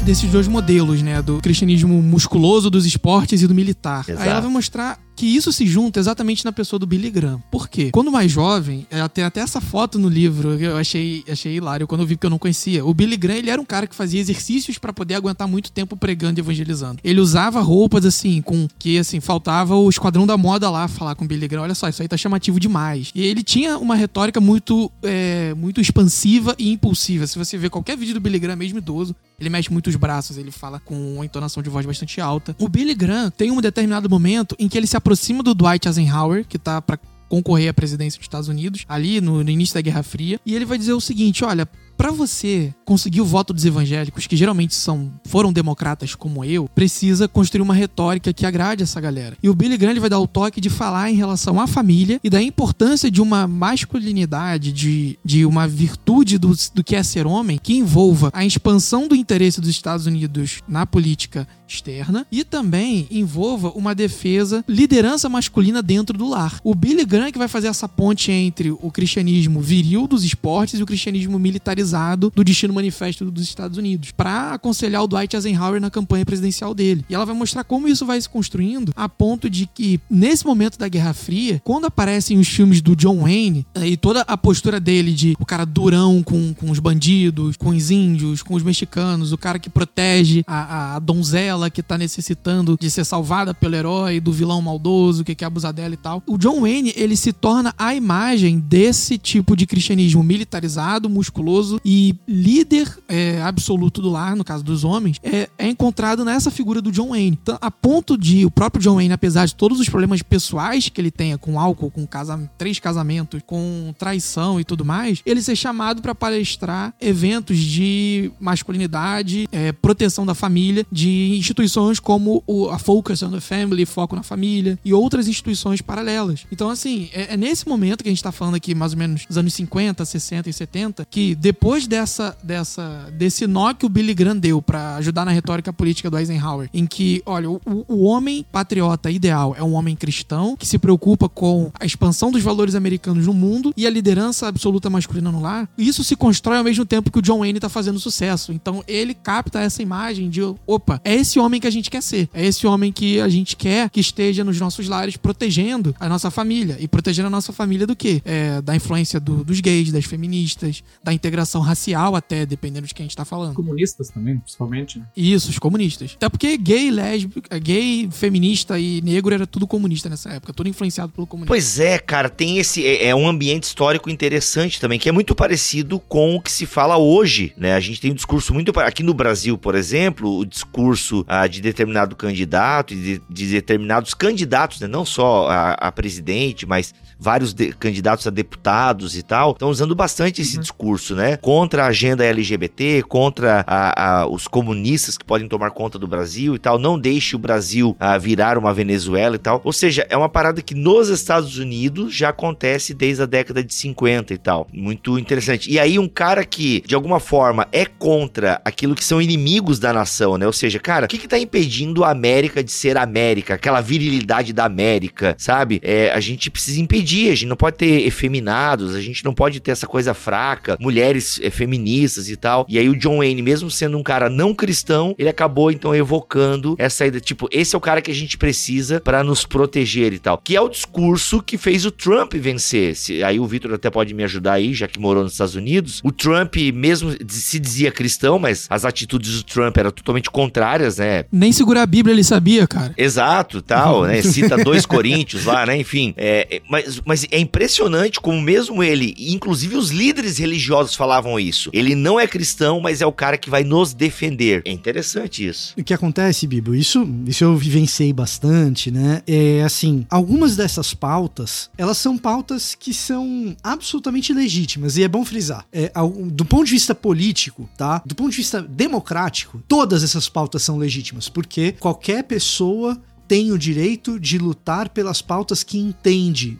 [0.06, 1.20] desses dois modelos, né?
[1.20, 4.04] Do cristianismo musculoso dos esportes e do militar.
[4.08, 4.22] Exato.
[4.22, 7.42] Aí ela vai mostrar que isso se junta exatamente na pessoa do Billy Graham.
[7.50, 7.90] Por quê?
[7.90, 11.86] Quando mais jovem, ela tem até essa foto no livro, que eu achei, achei hilário
[11.86, 12.84] quando eu vi que eu não conhecia.
[12.84, 15.96] O Billy Graham, ele era um cara que fazia exercícios para poder aguentar muito tempo
[15.96, 17.00] pregando e evangelizando.
[17.02, 21.24] Ele usava roupas assim, com que assim, faltava o esquadrão da moda lá falar com
[21.24, 23.10] o Billy Graham, olha só, isso aí tá chamativo demais.
[23.14, 27.26] E ele tinha uma retórica muito, é, muito expansiva e impulsiva.
[27.26, 30.38] Se você ver qualquer vídeo do Billy Graham, mesmo idoso, ele mexe muito os braços,
[30.38, 32.56] ele fala com uma entonação de voz bastante alta.
[32.58, 36.44] O Billy Graham tem um determinado momento em que ele se aproxima do Dwight Eisenhower,
[36.46, 40.02] que tá para concorrer à presidência dos Estados Unidos, ali no, no início da Guerra
[40.02, 44.26] Fria, e ele vai dizer o seguinte: olha, para você conseguir o voto dos evangélicos,
[44.26, 49.36] que geralmente são foram democratas como eu, precisa construir uma retórica que agrade essa galera.
[49.42, 52.30] E o Billy Graham vai dar o toque de falar em relação à família e
[52.30, 57.58] da importância de uma masculinidade, de, de uma virtude do, do que é ser homem,
[57.62, 63.70] que envolva a expansão do interesse dos Estados Unidos na política externa e também envolva
[63.70, 66.60] uma defesa, liderança masculina dentro do lar.
[66.62, 70.82] O Billy Graham que vai fazer essa ponte entre o cristianismo viril dos esportes e
[70.82, 71.85] o cristianismo militarizado
[72.34, 77.04] do destino manifesto dos Estados Unidos, para aconselhar o Dwight Eisenhower na campanha presidencial dele.
[77.08, 80.78] E ela vai mostrar como isso vai se construindo a ponto de que nesse momento
[80.78, 84.80] da Guerra Fria, quando aparecem os filmes do John Wayne eh, e toda a postura
[84.80, 89.32] dele de o cara durão com, com os bandidos, com os índios, com os mexicanos,
[89.32, 94.20] o cara que protege a, a donzela que tá necessitando de ser salvada pelo herói,
[94.20, 96.22] do vilão maldoso que quer abusar dela e tal.
[96.26, 102.14] O John Wayne, ele se torna a imagem desse tipo de cristianismo militarizado, musculoso e
[102.26, 106.90] líder é, absoluto do lar, no caso dos homens, é, é encontrado nessa figura do
[106.90, 107.38] John Wayne.
[107.42, 111.00] Então, a ponto de o próprio John Wayne, apesar de todos os problemas pessoais que
[111.00, 115.56] ele tenha com álcool, com casa, três casamentos, com traição e tudo mais, ele ser
[115.56, 122.78] chamado para palestrar eventos de masculinidade, é, proteção da família, de instituições como o, a
[122.78, 126.46] Focus on the Family, Foco na Família, e outras instituições paralelas.
[126.50, 129.26] Então, assim, é, é nesse momento que a gente tá falando aqui, mais ou menos
[129.26, 134.14] dos anos 50, 60 e 70, que depois dessa, dessa, desse nó que o Billy
[134.14, 138.44] Graham deu pra ajudar na retórica política do Eisenhower, em que, olha, o, o homem
[138.52, 143.26] patriota ideal é um homem cristão que se preocupa com a expansão dos valores americanos
[143.26, 147.10] no mundo e a liderança absoluta masculina no lar, isso se constrói ao mesmo tempo
[147.10, 148.52] que o John Wayne tá fazendo sucesso.
[148.52, 152.28] Então, ele capta essa imagem de, opa, é esse homem que a gente quer ser.
[152.32, 156.30] É esse homem que a gente quer que esteja nos nossos lares protegendo a nossa
[156.30, 156.76] família.
[156.80, 158.22] E protegendo a nossa família do quê?
[158.24, 163.04] É, da influência do, dos gays, das feministas, da integração racial até, dependendo de quem
[163.04, 163.54] a gente tá falando.
[163.54, 164.98] Comunistas também, principalmente.
[164.98, 165.06] Né?
[165.16, 166.14] Isso, os comunistas.
[166.16, 171.12] Até porque gay, lésbico, gay, feminista e negro era tudo comunista nessa época, tudo influenciado
[171.12, 171.48] pelo comunismo.
[171.48, 172.84] Pois é, cara, tem esse.
[172.86, 176.66] É, é, um ambiente histórico interessante também, que é muito parecido com o que se
[176.66, 177.74] fala hoje, né?
[177.74, 178.76] A gente tem um discurso muito.
[178.80, 184.14] Aqui no Brasil, por exemplo, o discurso ah, de determinado candidato e de, de, determinados
[184.14, 184.86] candidatos, né?
[184.86, 189.94] não só a, a presidente, mas vários de, candidatos a deputados e tal, estão usando
[189.94, 190.62] bastante esse uhum.
[190.62, 191.36] discurso, né?
[191.46, 196.56] Contra a agenda LGBT, contra a, a, os comunistas que podem tomar conta do Brasil
[196.56, 196.76] e tal.
[196.76, 199.60] Não deixe o Brasil a, ah, virar uma Venezuela e tal.
[199.62, 203.72] Ou seja, é uma parada que nos Estados Unidos já acontece desde a década de
[203.72, 204.66] 50 e tal.
[204.72, 205.70] Muito interessante.
[205.70, 209.92] E aí, um cara que, de alguma forma, é contra aquilo que são inimigos da
[209.92, 210.48] nação, né?
[210.48, 213.54] Ou seja, cara, o que, que tá impedindo a América de ser América?
[213.54, 215.78] Aquela virilidade da América, sabe?
[215.84, 219.60] É, a gente precisa impedir a gente não pode ter efeminados, a gente não pode
[219.60, 222.66] ter essa coisa fraca, mulheres é, feministas e tal.
[222.68, 226.74] E aí o John Wayne, mesmo sendo um cara não cristão, ele acabou então evocando
[226.78, 230.18] essa ideia, tipo, esse é o cara que a gente precisa para nos proteger e
[230.18, 230.38] tal.
[230.38, 232.94] Que é o discurso que fez o Trump vencer.
[232.96, 236.00] Se, aí o Victor até pode me ajudar aí, já que morou nos Estados Unidos.
[236.04, 241.24] O Trump mesmo se dizia cristão, mas as atitudes do Trump eram totalmente contrárias, né?
[241.30, 242.94] Nem segurar a Bíblia ele sabia, cara.
[242.96, 244.20] Exato, tal, né?
[244.26, 245.76] Cita dois Coríntios lá, né?
[245.76, 251.70] Enfim, é, mas mas, é impressionante como mesmo ele, inclusive os líderes religiosos falavam isso.
[251.72, 254.62] Ele não é cristão, mas é o cara que vai nos defender.
[254.64, 255.74] É interessante isso.
[255.76, 256.74] O que acontece, Bibo?
[256.74, 259.22] Isso, isso eu vivenciei bastante, né?
[259.26, 265.24] É assim, algumas dessas pautas, elas são pautas que são absolutamente legítimas, e é bom
[265.24, 265.64] frisar.
[265.72, 265.90] É,
[266.30, 268.02] do ponto de vista político, tá?
[268.04, 273.58] Do ponto de vista democrático, todas essas pautas são legítimas, porque qualquer pessoa tem o
[273.58, 276.58] direito de lutar pelas pautas que entende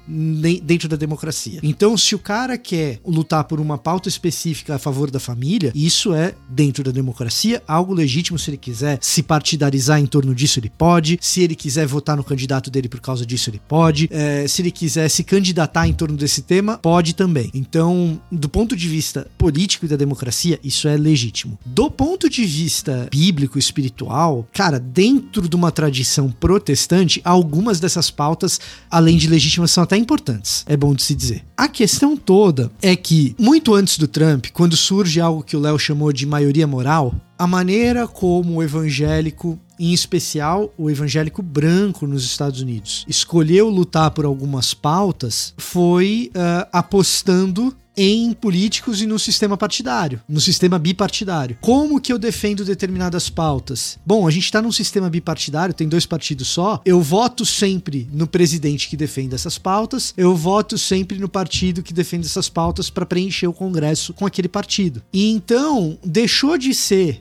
[0.62, 1.60] dentro da democracia.
[1.62, 6.14] Então, se o cara quer lutar por uma pauta específica a favor da família, isso
[6.14, 8.38] é, dentro da democracia, algo legítimo.
[8.38, 11.18] Se ele quiser se partidarizar em torno disso, ele pode.
[11.20, 14.08] Se ele quiser votar no candidato dele por causa disso, ele pode.
[14.10, 17.50] É, se ele quiser se candidatar em torno desse tema, pode também.
[17.54, 21.58] Então, do ponto de vista político e da democracia, isso é legítimo.
[21.64, 28.58] Do ponto de vista bíblico, espiritual, cara, dentro de uma tradição protestante, algumas dessas pautas,
[28.90, 30.64] além de legítimas, são até importantes.
[30.66, 31.44] É bom de se dizer.
[31.54, 35.78] A questão toda é que, muito antes do Trump, quando surge algo que o Léo
[35.78, 42.24] chamou de maioria moral, a maneira como o evangélico, em especial o evangélico branco nos
[42.24, 49.56] Estados Unidos, escolheu lutar por algumas pautas foi uh, apostando em políticos e no sistema
[49.56, 51.56] partidário, no sistema bipartidário.
[51.60, 53.98] Como que eu defendo determinadas pautas?
[54.04, 56.80] Bom, a gente está num sistema bipartidário, tem dois partidos só.
[56.84, 61.94] Eu voto sempre no presidente que defende essas pautas, eu voto sempre no partido que
[61.94, 65.02] defende essas pautas para preencher o Congresso com aquele partido.
[65.12, 67.20] E então deixou de ser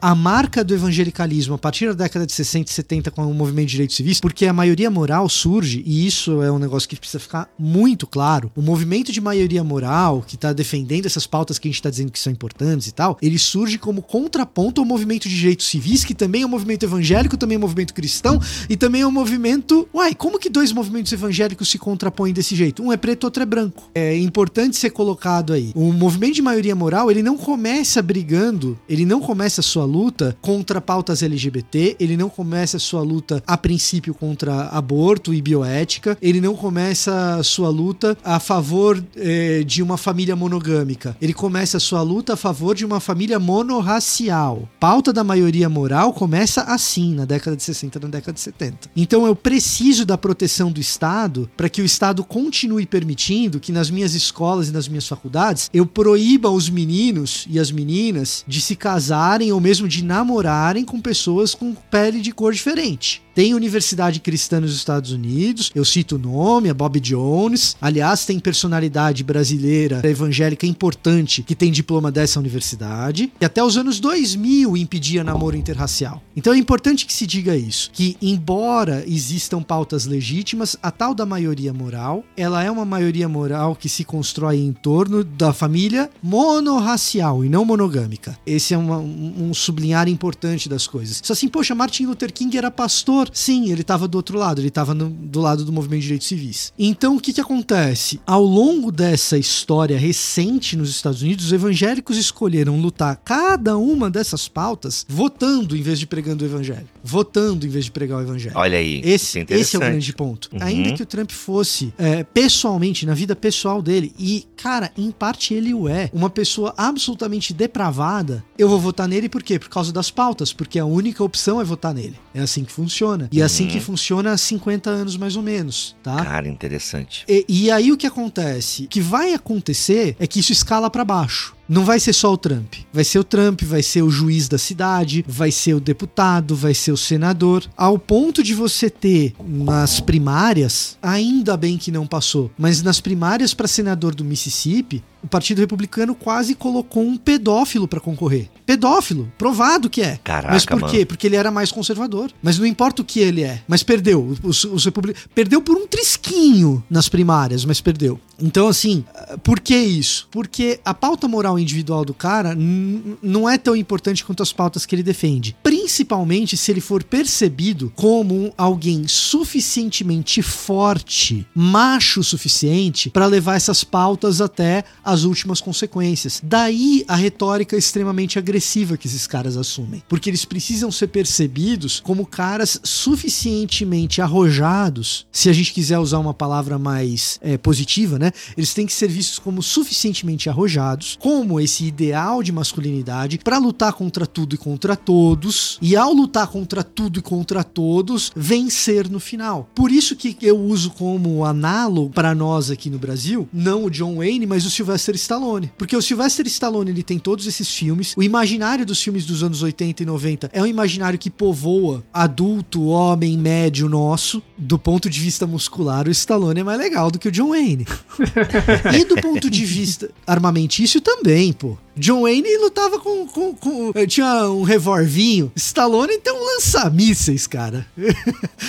[0.00, 3.66] a marca do evangelicalismo a partir da década de 60 e 70 com o movimento
[3.66, 7.20] de direitos civis, porque a maioria moral surge, e isso é um negócio que precisa
[7.20, 8.50] ficar muito claro.
[8.56, 12.10] O movimento de maioria moral, que está defendendo essas pautas que a gente está dizendo
[12.10, 16.14] que são importantes e tal, ele surge como contraponto ao movimento de direitos civis, que
[16.14, 19.88] também é um movimento evangélico, também é um movimento cristão, e também é um movimento.
[19.94, 22.82] Uai, como que dois movimentos evangélicos se contrapõem desse jeito?
[22.82, 23.88] Um é preto, outro é branco.
[23.94, 25.72] É importante ser colocado aí.
[25.74, 30.36] O movimento de maioria moral, ele não começa brigando, ele não começa a sua luta
[30.40, 36.16] contra pautas LGBT, ele não começa a sua luta a princípio contra aborto e bioética,
[36.20, 41.76] ele não começa a sua luta a favor eh, de uma família monogâmica, ele começa
[41.76, 44.68] a sua luta a favor de uma família monorracial.
[44.80, 48.90] Pauta da maioria moral começa assim, na década de 60, na década de 70.
[48.96, 53.90] Então eu preciso da proteção do Estado para que o Estado continue permitindo que nas
[53.90, 58.74] minhas escolas e nas minhas faculdades eu proíba os meninos e as meninas de se
[58.74, 63.22] casarem casarem ou mesmo de namorarem com pessoas com pele de cor diferente.
[63.40, 67.74] Tem universidade cristã nos Estados Unidos, eu cito o nome, a Bob Jones.
[67.80, 73.32] Aliás, tem personalidade brasileira evangélica importante que tem diploma dessa universidade.
[73.40, 76.22] E até os anos 2000 impedia namoro interracial.
[76.36, 81.24] Então é importante que se diga isso, que embora existam pautas legítimas, a tal da
[81.24, 87.42] maioria moral, ela é uma maioria moral que se constrói em torno da família monorracial
[87.42, 88.38] e não monogâmica.
[88.44, 91.22] Esse é uma, um sublinhar importante das coisas.
[91.24, 94.68] Só assim, poxa, Martin Luther King era pastor Sim, ele estava do outro lado, ele
[94.68, 96.72] estava do lado do movimento de direitos civis.
[96.78, 98.20] Então, o que, que acontece?
[98.26, 104.48] Ao longo dessa história recente nos Estados Unidos, os evangélicos escolheram lutar cada uma dessas
[104.48, 106.88] pautas votando em vez de pregando o evangelho.
[107.02, 108.54] Votando em vez de pregar o evangelho.
[108.56, 109.00] Olha aí.
[109.04, 110.50] Esse, é esse é o grande ponto.
[110.52, 110.58] Uhum.
[110.62, 115.54] Ainda que o Trump fosse é, pessoalmente, na vida pessoal dele, e, cara, em parte
[115.54, 119.58] ele o é, uma pessoa absolutamente depravada, eu vou votar nele por quê?
[119.58, 122.16] Por causa das pautas, porque a única opção é votar nele.
[122.34, 123.28] É assim que funciona.
[123.32, 123.82] E é assim que uhum.
[123.82, 126.24] funciona há 50 anos mais ou menos, tá?
[126.24, 127.24] Cara, interessante.
[127.28, 128.84] E, e aí o que acontece?
[128.84, 132.36] O que vai acontecer é que isso escala para baixo não vai ser só o
[132.36, 132.74] Trump.
[132.92, 136.74] Vai ser o Trump, vai ser o juiz da cidade, vai ser o deputado, vai
[136.74, 137.64] ser o senador.
[137.76, 143.54] Ao ponto de você ter nas primárias, ainda bem que não passou, mas nas primárias
[143.54, 148.48] para senador do Mississippi, o Partido Republicano quase colocou um pedófilo para concorrer.
[148.64, 150.18] Pedófilo, provado que é.
[150.22, 150.92] Caraca, mas por mano.
[150.92, 151.04] quê?
[151.04, 152.30] Porque ele era mais conservador.
[152.42, 153.62] Mas não importa o que ele é.
[153.66, 154.36] Mas perdeu.
[154.42, 155.18] Os, os republic...
[155.34, 158.20] Perdeu por um trisquinho nas primárias, mas perdeu.
[158.40, 159.04] Então, assim,
[159.42, 160.26] por que isso?
[160.30, 164.94] Porque a pauta moral individual do cara não é tão importante quanto as pautas que
[164.94, 165.54] ele defende.
[165.62, 173.84] Principalmente se ele for percebido como alguém suficientemente forte, macho o suficiente, para levar essas
[173.84, 176.40] pautas até as últimas consequências.
[176.42, 180.02] Daí a retórica extremamente agressiva que esses caras assumem.
[180.08, 186.32] Porque eles precisam ser percebidos como caras suficientemente arrojados, se a gente quiser usar uma
[186.32, 188.30] palavra mais é, positiva, né?
[188.56, 193.92] Eles têm que ser vistos como suficientemente arrojados, como esse ideal de masculinidade, para lutar
[193.92, 199.18] contra tudo e contra todos, e ao lutar contra tudo e contra todos, vencer no
[199.18, 199.68] final.
[199.74, 204.16] Por isso que eu uso como análogo para nós aqui no Brasil, não o John
[204.16, 204.70] Wayne, mas o
[205.00, 205.72] Sylvester Stallone.
[205.76, 209.62] Porque o Sylvester Stallone ele tem todos esses filmes, o imaginário dos filmes dos anos
[209.62, 214.42] 80 e 90 é um imaginário que povoa adulto, homem, médio nosso.
[214.56, 217.86] Do ponto de vista muscular, o Stallone é mais legal do que o John Wayne.
[218.94, 221.76] e do ponto de vista armamentício também, pô.
[221.96, 225.52] John Wayne lutava com, com, com, Tinha um revolvinho.
[225.56, 227.86] Stallone tem um lança-mísseis, cara.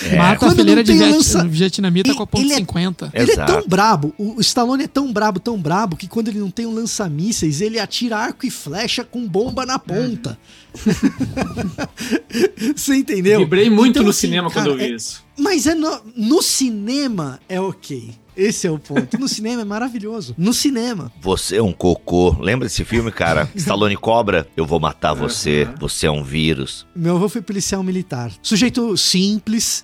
[0.10, 0.18] É.
[0.18, 1.12] Mata Quando a fileira de Viet...
[1.12, 1.44] lança...
[1.46, 3.12] vietnamita com a ponto ele 50.
[3.14, 6.40] É, ele é tão brabo, o Stallone é tão brabo, tão brabo, que quando ele
[6.40, 10.38] não tem um lança-mísseis, ele atira arco e flecha com bomba na ponta.
[12.76, 13.40] Você entendeu?
[13.40, 15.24] Vibrei muito então, no assim, cinema cara, quando eu vi é, isso.
[15.38, 18.12] Mas é no, no cinema é ok.
[18.36, 19.20] Esse é o ponto.
[19.20, 20.34] No cinema é maravilhoso.
[20.38, 21.12] No cinema.
[21.22, 22.36] Você é um cocô.
[22.40, 23.50] Lembra desse filme, cara?
[23.56, 24.48] Stallone cobra.
[24.56, 25.68] Eu vou matar você.
[25.80, 26.86] Você é um vírus.
[26.96, 28.32] Meu avô foi policial militar.
[28.42, 29.84] Sujeito simples.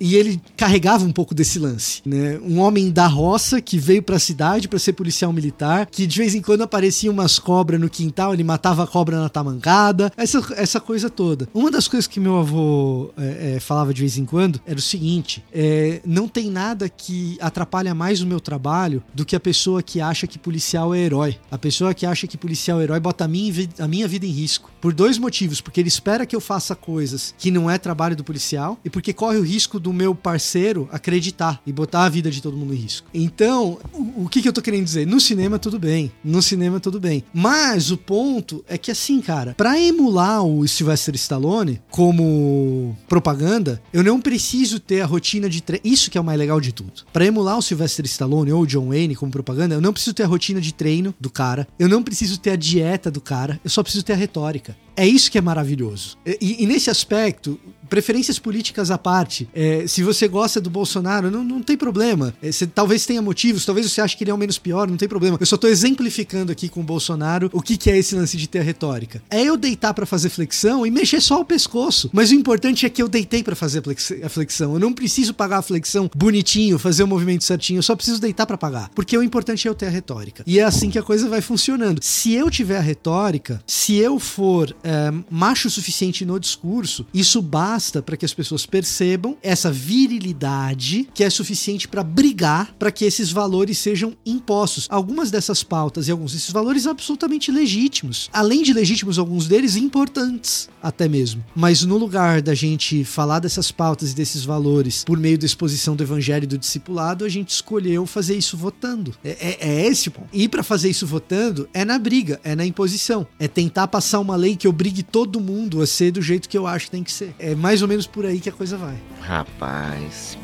[0.00, 2.38] E ele carregava um pouco desse lance, né?
[2.42, 5.86] Um homem da roça que veio pra cidade para ser policial militar.
[5.86, 8.34] Que de vez em quando apareciam umas cobras no quintal.
[8.34, 10.12] Ele matava a cobra na tamancada.
[10.16, 11.48] Essa, essa coisa toda.
[11.54, 14.82] Uma das coisas que meu avô é, é, falava de vez em quando era o
[14.82, 19.40] seguinte: é, não tem nada que atrapalhe atrapalha mais o meu trabalho do que a
[19.40, 21.38] pessoa que acha que policial é herói.
[21.50, 24.30] A pessoa que acha que policial é herói bota a minha, a minha vida em
[24.30, 24.70] risco.
[24.80, 25.60] Por dois motivos.
[25.60, 29.12] Porque ele espera que eu faça coisas que não é trabalho do policial e porque
[29.12, 32.76] corre o risco do meu parceiro acreditar e botar a vida de todo mundo em
[32.76, 33.08] risco.
[33.12, 35.06] Então, o, o que, que eu tô querendo dizer?
[35.06, 36.10] No cinema, tudo bem.
[36.24, 37.24] No cinema, tudo bem.
[37.32, 44.02] Mas o ponto é que, assim, cara, pra emular o Sylvester Stallone como propaganda, eu
[44.02, 45.82] não preciso ter a rotina de treino.
[45.84, 47.04] Isso que é o mais legal de tudo.
[47.12, 50.26] Pra emular o Sylvester Stallone ou John Wayne como propaganda, eu não preciso ter a
[50.26, 53.82] rotina de treino do cara, eu não preciso ter a dieta do cara, eu só
[53.82, 54.76] preciso ter a retórica.
[54.96, 56.18] É isso que é maravilhoso.
[56.26, 57.58] E, e nesse aspecto,
[57.88, 62.34] preferências políticas à parte, é, se você gosta do Bolsonaro, não, não tem problema.
[62.42, 64.96] É, você, talvez tenha motivos, talvez você ache que ele é o menos pior, não
[64.96, 65.36] tem problema.
[65.40, 68.48] Eu só tô exemplificando aqui com o Bolsonaro o que, que é esse lance de
[68.48, 69.22] ter retórica.
[69.30, 72.10] É eu deitar para fazer flexão e mexer só o pescoço.
[72.12, 73.82] Mas o importante é que eu deitei para fazer
[74.22, 74.74] a flexão.
[74.74, 77.78] Eu não preciso pagar a flexão bonitinho, fazer o movimento certinho.
[77.78, 78.90] Eu só preciso deitar para pagar.
[78.94, 80.42] Porque o importante é eu ter a retórica.
[80.46, 82.00] E é assim que a coisa vai funcionando.
[82.02, 87.40] Se eu tiver a retórica, se eu for é, macho o suficiente no discurso, isso
[87.40, 93.04] basta para que as pessoas percebam essa virilidade que é suficiente para brigar para que
[93.04, 94.86] esses valores sejam impostos.
[94.90, 98.28] Algumas dessas pautas e alguns desses valores absolutamente legítimos.
[98.32, 101.44] Além de legítimos, alguns deles importantes até mesmo.
[101.54, 105.94] Mas no lugar da gente falar dessas pautas e desses valores por meio da exposição
[105.94, 109.14] do evangelho e do discipulado, a gente escolheu fazer isso votando.
[109.22, 110.28] É, é, é esse o ponto.
[110.32, 113.26] E para fazer isso votando é na briga, é na imposição.
[113.38, 116.66] É tentar passar uma lei que obrigue todo mundo a ser do jeito que eu
[116.66, 117.34] acho que tem que ser.
[117.38, 118.96] É mais ou menos por aí que a coisa vai.
[119.20, 120.38] Rapaz.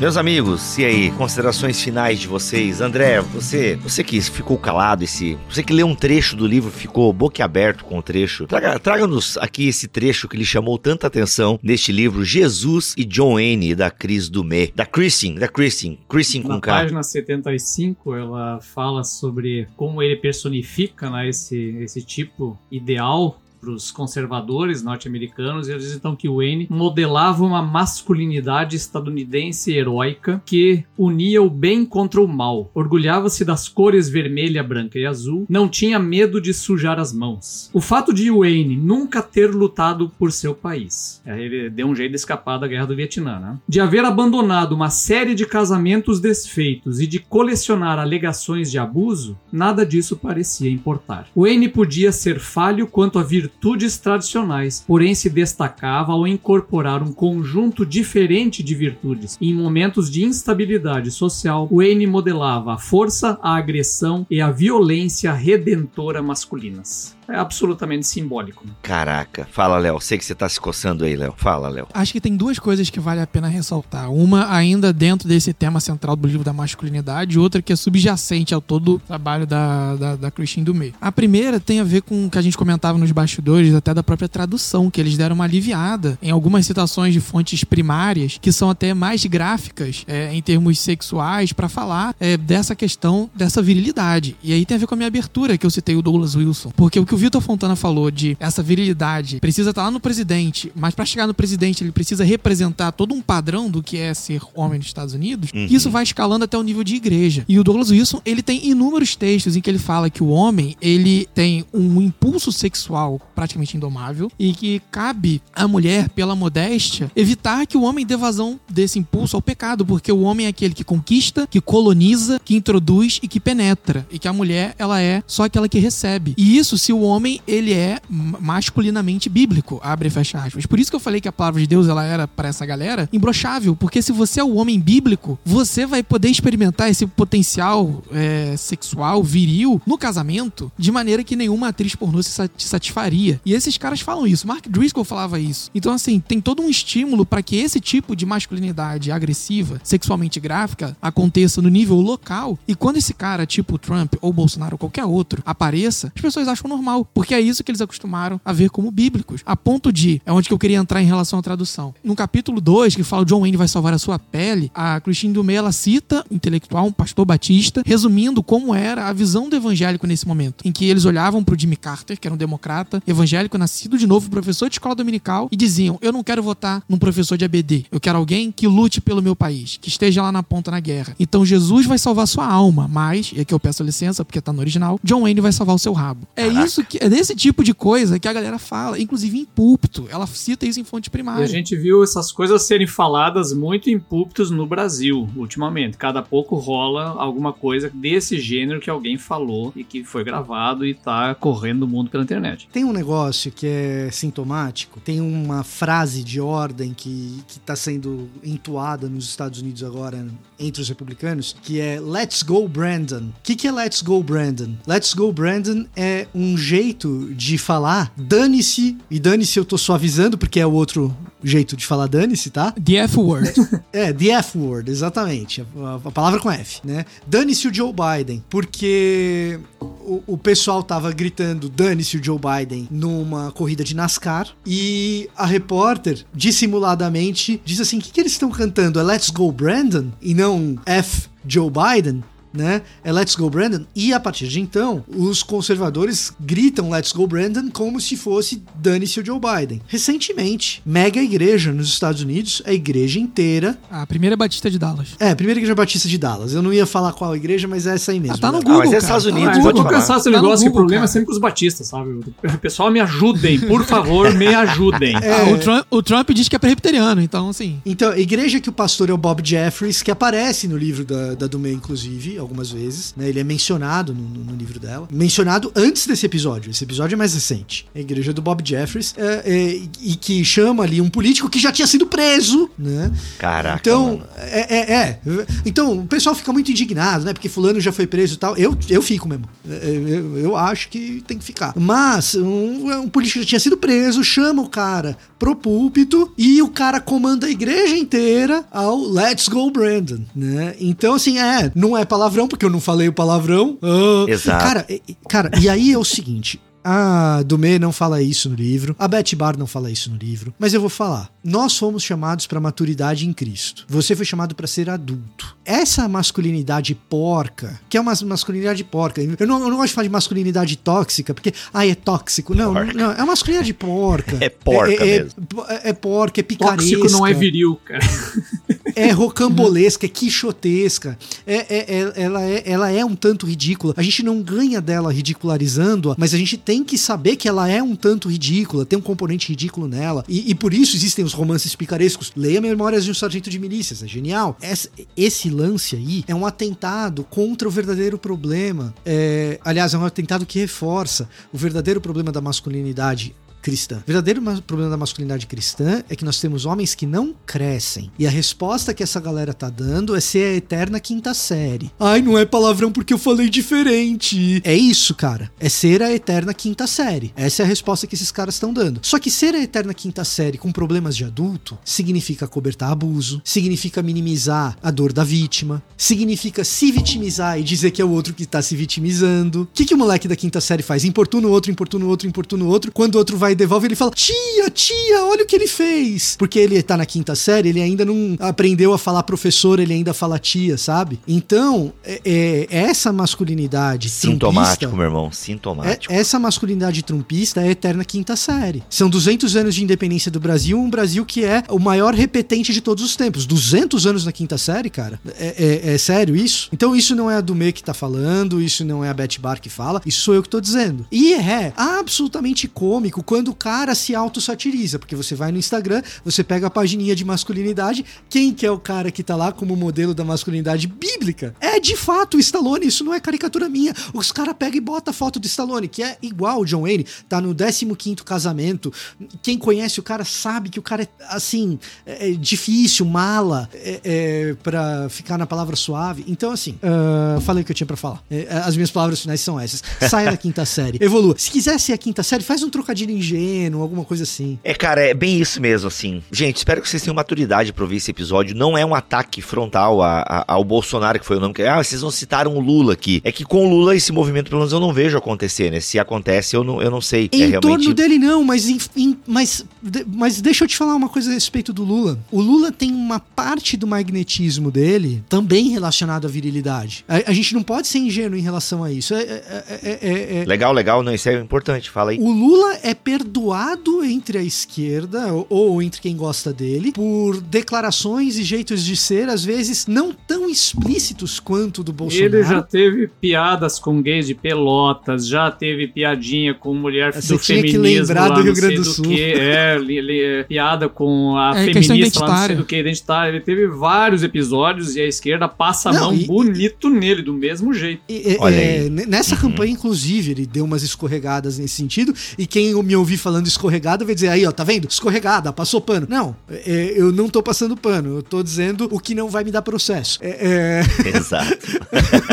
[0.00, 2.80] Meus amigos, e aí, considerações finais de vocês?
[2.80, 7.12] André, você, você que ficou calado esse, você que leu um trecho do livro, ficou
[7.12, 8.46] boquiaberto com o trecho.
[8.46, 13.34] Traga, traga-nos aqui esse trecho que lhe chamou tanta atenção neste livro Jesus e John
[13.34, 16.72] Wayne da Cris Dumé, da Christine, da Christine, Christine com Na K.
[16.72, 23.90] página 75, ela fala sobre como ele personifica né, esse, esse tipo ideal para os
[23.90, 31.50] conservadores norte-americanos, eles dizem então que Wayne modelava uma masculinidade estadunidense heróica que unia o
[31.50, 36.54] bem contra o mal, orgulhava-se das cores vermelha, branca e azul, não tinha medo de
[36.54, 37.70] sujar as mãos.
[37.72, 42.16] O fato de Wayne nunca ter lutado por seu país, ele deu um jeito de
[42.16, 43.58] escapar da guerra do Vietnã, né?
[43.68, 49.84] de haver abandonado uma série de casamentos desfeitos e de colecionar alegações de abuso, nada
[49.84, 51.26] disso parecia importar.
[51.36, 57.12] Wayne podia ser falho quanto a virtude virtudes tradicionais, porém se destacava ao incorporar um
[57.12, 59.38] conjunto diferente de virtudes.
[59.40, 66.22] Em momentos de instabilidade social, Wayne modelava a força, a agressão e a violência redentora
[66.22, 68.64] masculinas é absolutamente simbólico.
[68.82, 69.46] Caraca.
[69.52, 70.00] Fala, Léo.
[70.00, 71.34] Sei que você tá se coçando aí, Léo.
[71.36, 71.86] Fala, Léo.
[71.92, 74.10] Acho que tem duas coisas que vale a pena ressaltar.
[74.10, 78.60] Uma ainda dentro desse tema central do livro da masculinidade, outra que é subjacente ao
[78.62, 80.92] todo o trabalho da, da, da Christine Dumais.
[81.00, 84.02] A primeira tem a ver com o que a gente comentava nos bastidores, até da
[84.02, 88.70] própria tradução, que eles deram uma aliviada em algumas citações de fontes primárias, que são
[88.70, 94.34] até mais gráficas é, em termos sexuais, para falar é, dessa questão, dessa virilidade.
[94.42, 96.70] E aí tem a ver com a minha abertura, que eu citei o Douglas Wilson.
[96.74, 100.72] Porque o que o Vitor Fontana falou de essa virilidade precisa estar lá no presidente,
[100.74, 104.40] mas para chegar no presidente ele precisa representar todo um padrão do que é ser
[104.54, 105.66] homem nos Estados Unidos, uhum.
[105.70, 107.44] isso vai escalando até o nível de igreja.
[107.48, 110.76] E o Douglas Wilson, ele tem inúmeros textos em que ele fala que o homem,
[110.80, 117.66] ele tem um impulso sexual praticamente indomável e que cabe à mulher, pela modéstia, evitar
[117.66, 120.84] que o homem dê vazão desse impulso ao pecado, porque o homem é aquele que
[120.84, 125.44] conquista, que coloniza, que introduz e que penetra, e que a mulher, ela é só
[125.44, 126.34] aquela que recebe.
[126.36, 130.66] E isso, se o homem, ele é masculinamente bíblico, abre e fecha aspas.
[130.66, 133.08] Por isso que eu falei que a palavra de Deus, ela era para essa galera
[133.12, 138.56] imbrochável, porque se você é o homem bíblico, você vai poder experimentar esse potencial é,
[138.56, 143.40] sexual, viril, no casamento, de maneira que nenhuma atriz pornô se satisfaria.
[143.44, 144.46] E esses caras falam isso.
[144.46, 145.70] Mark Driscoll falava isso.
[145.74, 150.96] Então, assim, tem todo um estímulo para que esse tipo de masculinidade agressiva, sexualmente gráfica,
[151.00, 152.58] aconteça no nível local.
[152.66, 156.68] E quando esse cara, tipo Trump ou Bolsonaro ou qualquer outro, apareça, as pessoas acham
[156.68, 156.97] normal.
[157.04, 159.42] Porque é isso que eles acostumaram a ver como bíblicos.
[159.44, 161.94] A ponto de, é onde que eu queria entrar em relação à tradução.
[162.02, 165.54] No capítulo 2, que fala John Wayne vai salvar a sua pele, a Christine Dumé,
[165.54, 170.26] ela cita um intelectual, um pastor batista, resumindo como era a visão do evangélico nesse
[170.26, 174.06] momento, em que eles olhavam pro Jimmy Carter, que era um democrata, evangélico, nascido de
[174.06, 177.86] novo, professor de escola dominical, e diziam, eu não quero votar num professor de ABD,
[177.90, 181.14] eu quero alguém que lute pelo meu país, que esteja lá na ponta na guerra.
[181.18, 184.60] Então Jesus vai salvar sua alma, mas, e aqui eu peço licença porque tá no
[184.60, 186.26] original, John Wayne vai salvar o seu rabo.
[186.36, 186.66] É Caraca.
[186.66, 190.26] isso que, é desse tipo de coisa que a galera fala, inclusive em púlpito, ela
[190.26, 191.42] cita isso em fonte primária.
[191.42, 195.96] E a gente viu essas coisas serem faladas muito em púlpitos no Brasil, ultimamente.
[195.96, 200.94] Cada pouco rola alguma coisa desse gênero que alguém falou e que foi gravado e
[200.94, 202.68] tá correndo o mundo pela internet.
[202.72, 208.28] Tem um negócio que é sintomático, tem uma frase de ordem que, que tá sendo
[208.42, 210.26] entoada nos Estados Unidos agora
[210.58, 213.28] entre os republicanos, que é Let's Go Brandon.
[213.28, 214.74] O que, que é Let's Go Brandon?
[214.86, 220.60] Let's Go Brandon é um jeito de falar dane-se, e dane-se eu tô suavizando porque
[220.60, 222.72] é o outro jeito de falar dane-se, tá?
[222.72, 223.54] The F word.
[223.92, 225.64] é, the F word, exatamente.
[225.76, 227.06] A, a palavra com F, né?
[227.26, 233.50] Dane-se o Joe Biden, porque o, o pessoal tava gritando dane-se o Joe Biden numa
[233.52, 239.00] corrida de NASCAR e a repórter dissimuladamente diz assim: o que, que eles estão cantando?
[239.00, 242.22] É Let's Go Brandon e não F Joe Biden?
[242.52, 242.82] Né?
[243.04, 243.84] É Let's Go Brandon.
[243.94, 249.20] E a partir de então, os conservadores gritam Let's Go Brandon como se fosse dane-se
[249.20, 249.80] o Joe Biden.
[249.86, 253.78] Recentemente, mega igreja nos Estados Unidos, a igreja inteira.
[253.90, 255.08] A primeira Batista de Dallas.
[255.18, 256.52] É, a primeira igreja Batista de Dallas.
[256.52, 258.36] Eu não ia falar qual igreja, mas é essa aí mesmo.
[258.36, 258.82] Ah, tá no Google.
[258.82, 261.00] Ah, mas é Estados Unidos, ah, pode tô cansado desse negócio tá que o problema
[261.00, 261.10] cara.
[261.10, 262.20] é sempre com os batistas, sabe?
[262.60, 265.14] Pessoal, me ajudem, por favor, me ajudem.
[265.16, 265.52] É...
[265.52, 267.80] O, Trump, o, Trump, diz que é presbiteriano, então assim.
[267.84, 271.34] Então, a igreja que o pastor é o Bob Jeffries, que aparece no livro da,
[271.34, 273.28] da Dumé, inclusive, algumas vezes, né?
[273.28, 275.08] Ele é mencionado no, no, livro dela.
[275.10, 276.70] Mencionado antes desse episódio.
[276.70, 277.86] Esse episódio é mais recente.
[277.94, 279.14] A igreja do Bob Jeffries.
[279.16, 283.12] É, é, e que chama ali um político que já tinha sido preso, né?
[283.38, 283.78] Caraca.
[283.80, 285.20] Então, é, é, é,
[285.64, 287.32] Então, o pessoal fica muito indignado, né?
[287.32, 288.56] Porque fulano já foi preso e tal.
[288.56, 289.44] Eu, eu fico mesmo.
[289.68, 291.72] É, é, eu, eu acho que tem que ficar.
[291.76, 296.68] Mas, um, um político já tinha sido preso, chama o cara pro púlpito e o
[296.68, 300.74] cara comanda a igreja inteira ao Let's Go Brandon, né?
[300.80, 303.78] Então, assim, é, não é palavrão, porque eu não falei o palavrão.
[303.82, 304.64] Uh, Exato.
[304.64, 304.86] Cara,
[305.28, 306.60] cara, e aí é o seguinte,
[306.90, 310.54] a Dumé não fala isso no livro, a Betty Barr não fala isso no livro,
[310.58, 311.30] mas eu vou falar.
[311.44, 313.84] Nós fomos chamados para maturidade em Cristo.
[313.88, 315.54] Você foi chamado para ser adulto.
[315.66, 319.20] Essa masculinidade porca, que é uma masculinidade porca.
[319.20, 322.54] Eu não, eu não gosto de falar de masculinidade tóxica, porque ah, é tóxico.
[322.54, 322.94] Não, porca.
[322.94, 324.38] não, é uma masculinidade porca.
[324.48, 325.34] É porca é, é, mesmo.
[325.68, 326.96] É, é porca, é picaresca.
[326.96, 328.00] Tóxico não é viril, cara.
[328.96, 331.18] é rocambolesca, é quixotesca.
[331.46, 333.94] É, é, é, ela, é, ela é um tanto ridícula.
[333.96, 337.82] A gente não ganha dela ridicularizando-a, mas a gente tem que saber que ela é
[337.82, 340.24] um tanto ridícula, tem um componente ridículo nela.
[340.28, 342.32] E, e por isso existem os romances picarescos.
[342.36, 344.56] Leia Memórias de um Sargento de Milícias, é genial.
[344.62, 348.94] Esse, esse lance aí é um atentado contra o verdadeiro problema.
[349.04, 353.34] É, aliás, é um atentado que reforça o verdadeiro problema da masculinidade
[353.68, 353.96] cristã.
[353.96, 358.10] O verdadeiro problema da masculinidade cristã é que nós temos homens que não crescem.
[358.18, 361.90] E a resposta que essa galera tá dando é ser a eterna quinta série.
[362.00, 364.62] Ai, não é palavrão porque eu falei diferente.
[364.64, 365.50] É isso, cara.
[365.60, 367.30] É ser a eterna quinta série.
[367.36, 369.00] Essa é a resposta que esses caras estão dando.
[369.02, 374.02] Só que ser a eterna quinta série com problemas de adulto significa cobertar abuso, significa
[374.02, 378.46] minimizar a dor da vítima, significa se vitimizar e dizer que é o outro que
[378.46, 379.62] tá se vitimizando.
[379.62, 381.04] O que, que o moleque da quinta série faz?
[381.04, 382.90] Importuna o outro, importuna o outro, importuna o outro.
[382.90, 386.36] Quando o outro vai e devolve, ele fala: Tia, tia, olha o que ele fez.
[386.38, 390.14] Porque ele tá na quinta série, ele ainda não aprendeu a falar professor, ele ainda
[390.14, 391.18] fala tia, sabe?
[391.26, 394.08] Então, é, é essa masculinidade.
[394.08, 396.12] Sintomático, trumpista, meu irmão, sintomático.
[396.12, 398.82] É, essa masculinidade trumpista é a eterna quinta série.
[398.88, 402.80] São 200 anos de independência do Brasil, um Brasil que é o maior repetente de
[402.80, 403.46] todos os tempos.
[403.46, 405.20] 200 anos na quinta série, cara.
[405.38, 406.68] É, é, é sério isso?
[406.72, 409.60] Então, isso não é a Dumé que tá falando, isso não é a Beth Bar
[409.60, 411.06] que fala, isso sou eu que tô dizendo.
[411.10, 416.02] E é absolutamente cômico quando quando o cara se auto-satiriza, porque você vai no Instagram,
[416.24, 419.76] você pega a pagininha de masculinidade, quem que é o cara que tá lá como
[419.76, 421.54] modelo da masculinidade bíblica?
[421.60, 423.94] É de fato o Stallone, isso não é caricatura minha.
[424.12, 427.06] Os caras pegam e botam a foto do Stallone, que é igual o John Wayne,
[427.28, 428.92] tá no 15 casamento.
[429.40, 434.00] Quem conhece o cara sabe que o cara é, assim, é, é difícil, mala, é,
[434.02, 436.24] é, pra ficar na palavra suave.
[436.26, 438.20] Então, assim, uh, falei o que eu tinha pra falar.
[438.28, 439.80] É, as minhas palavras finais são essas.
[440.10, 440.98] Saia da quinta série.
[441.00, 441.36] Evolua.
[441.38, 444.58] Se quiser ser a quinta série, faz um trocadilho ingênuo, alguma coisa assim.
[444.62, 446.22] É, cara, é bem isso mesmo, assim.
[446.30, 448.56] Gente, espero que vocês tenham maturidade pra ouvir esse episódio.
[448.56, 451.62] Não é um ataque frontal a, a, ao Bolsonaro, que foi o nome que.
[451.62, 453.20] Ah, vocês não citaram o Lula aqui.
[453.24, 455.80] É que com o Lula esse movimento, pelo menos, eu não vejo acontecer, né?
[455.80, 457.28] Se acontece, eu não, eu não sei.
[457.32, 457.62] Em é realmente...
[457.62, 459.64] torno dele, não, mas, em, em, mas,
[460.06, 462.18] mas deixa eu te falar uma coisa a respeito do Lula.
[462.30, 467.04] O Lula tem uma parte do magnetismo dele também relacionado à virilidade.
[467.08, 469.14] A, a gente não pode ser ingênuo em relação a isso.
[469.14, 472.18] É, é, é, é, é legal, legal, não, isso é importante, fala aí.
[472.18, 478.44] O Lula é perdoado entre a esquerda, ou, entre quem gosta dele, por declarações e
[478.44, 482.36] jeitos de ser, às vezes, não tão explícitos quanto do Bolsonaro.
[482.36, 487.40] Ele já teve piadas com gays de pelotas, já teve piadinha com mulher Você do
[487.40, 487.82] tinha feminismo.
[487.82, 489.04] Que lembrar lá, do Rio Grande do Sul.
[489.04, 492.76] Que, é, li, li, é, piada com a é, feminista lá, não sei do que,
[492.76, 493.30] identitária.
[493.30, 497.22] Ele teve vários episódios e a esquerda passa não, a mão e, bonito e, nele,
[497.22, 498.02] do mesmo jeito.
[498.08, 499.40] E, é, nessa uhum.
[499.42, 502.14] campanha, inclusive, ele deu umas escorregadas nesse sentido.
[502.38, 504.86] E quem me ouvir falando escorregada vai dizer aí, ó, tá vendo?
[504.88, 506.06] Escorregada, passou pano.
[506.08, 508.16] Não, é, eu não tô passando pano.
[508.18, 510.18] Eu tô dizendo o que não vai me dar processo.
[510.20, 511.08] É, é.
[511.16, 511.56] Exato.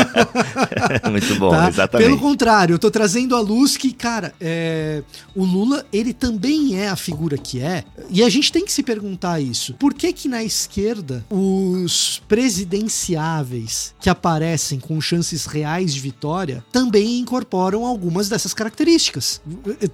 [1.10, 1.68] Muito bom, tá?
[1.68, 2.06] exatamente.
[2.06, 5.02] Pelo contrário, eu tô trazendo à luz que, cara, é,
[5.34, 7.84] o Lula, ele também é a figura que é.
[8.10, 9.74] E a gente tem que se perguntar isso.
[9.74, 17.18] Por que que na esquerda os presidenciáveis que aparecem com chances reais de vitória também
[17.18, 19.40] incorporam algumas dessas características,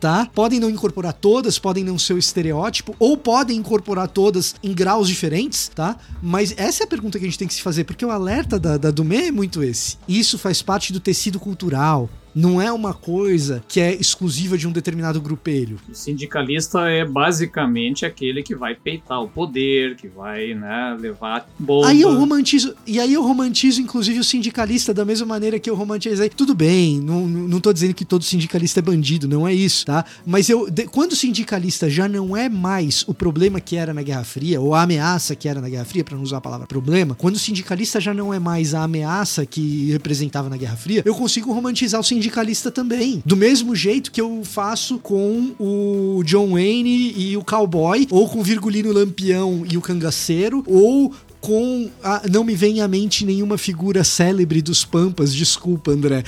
[0.01, 0.29] tá?
[0.35, 5.09] Podem não incorporar todas, podem não ser o estereótipo, ou podem incorporar todas em graus
[5.09, 5.97] diferentes, tá?
[6.23, 8.59] Mas essa é a pergunta que a gente tem que se fazer, porque o alerta
[8.59, 9.97] da, da Dumé é muito esse.
[10.09, 14.73] Isso faz parte do tecido cultural, não é uma coisa que é exclusiva de um
[14.73, 15.79] determinado grupelho.
[15.91, 21.89] O sindicalista é basicamente aquele que vai peitar o poder, que vai, né, levar bomba.
[21.89, 25.75] Aí eu romantizo, e aí eu romantizo inclusive o sindicalista da mesma maneira que eu
[25.75, 26.29] romantizei.
[26.29, 30.05] Tudo bem, não, não tô dizendo que todo sindicalista é bandido, não é isso, tá?
[30.25, 34.03] Mas eu de, quando o sindicalista já não é mais o problema que era na
[34.03, 36.67] Guerra Fria ou a ameaça que era na Guerra Fria, para não usar a palavra
[36.67, 41.03] problema, quando o sindicalista já não é mais a ameaça que representava na Guerra Fria,
[41.05, 43.23] eu consigo romantizar o sindicalista sindicalista também.
[43.27, 48.41] Do mesmo jeito que eu faço com o John Wayne e o cowboy, ou com
[48.41, 51.91] o Virgulino Lampião e o cangaceiro, ou com.
[52.05, 56.23] A, não me vem à mente nenhuma figura célebre dos Pampas, desculpa, André.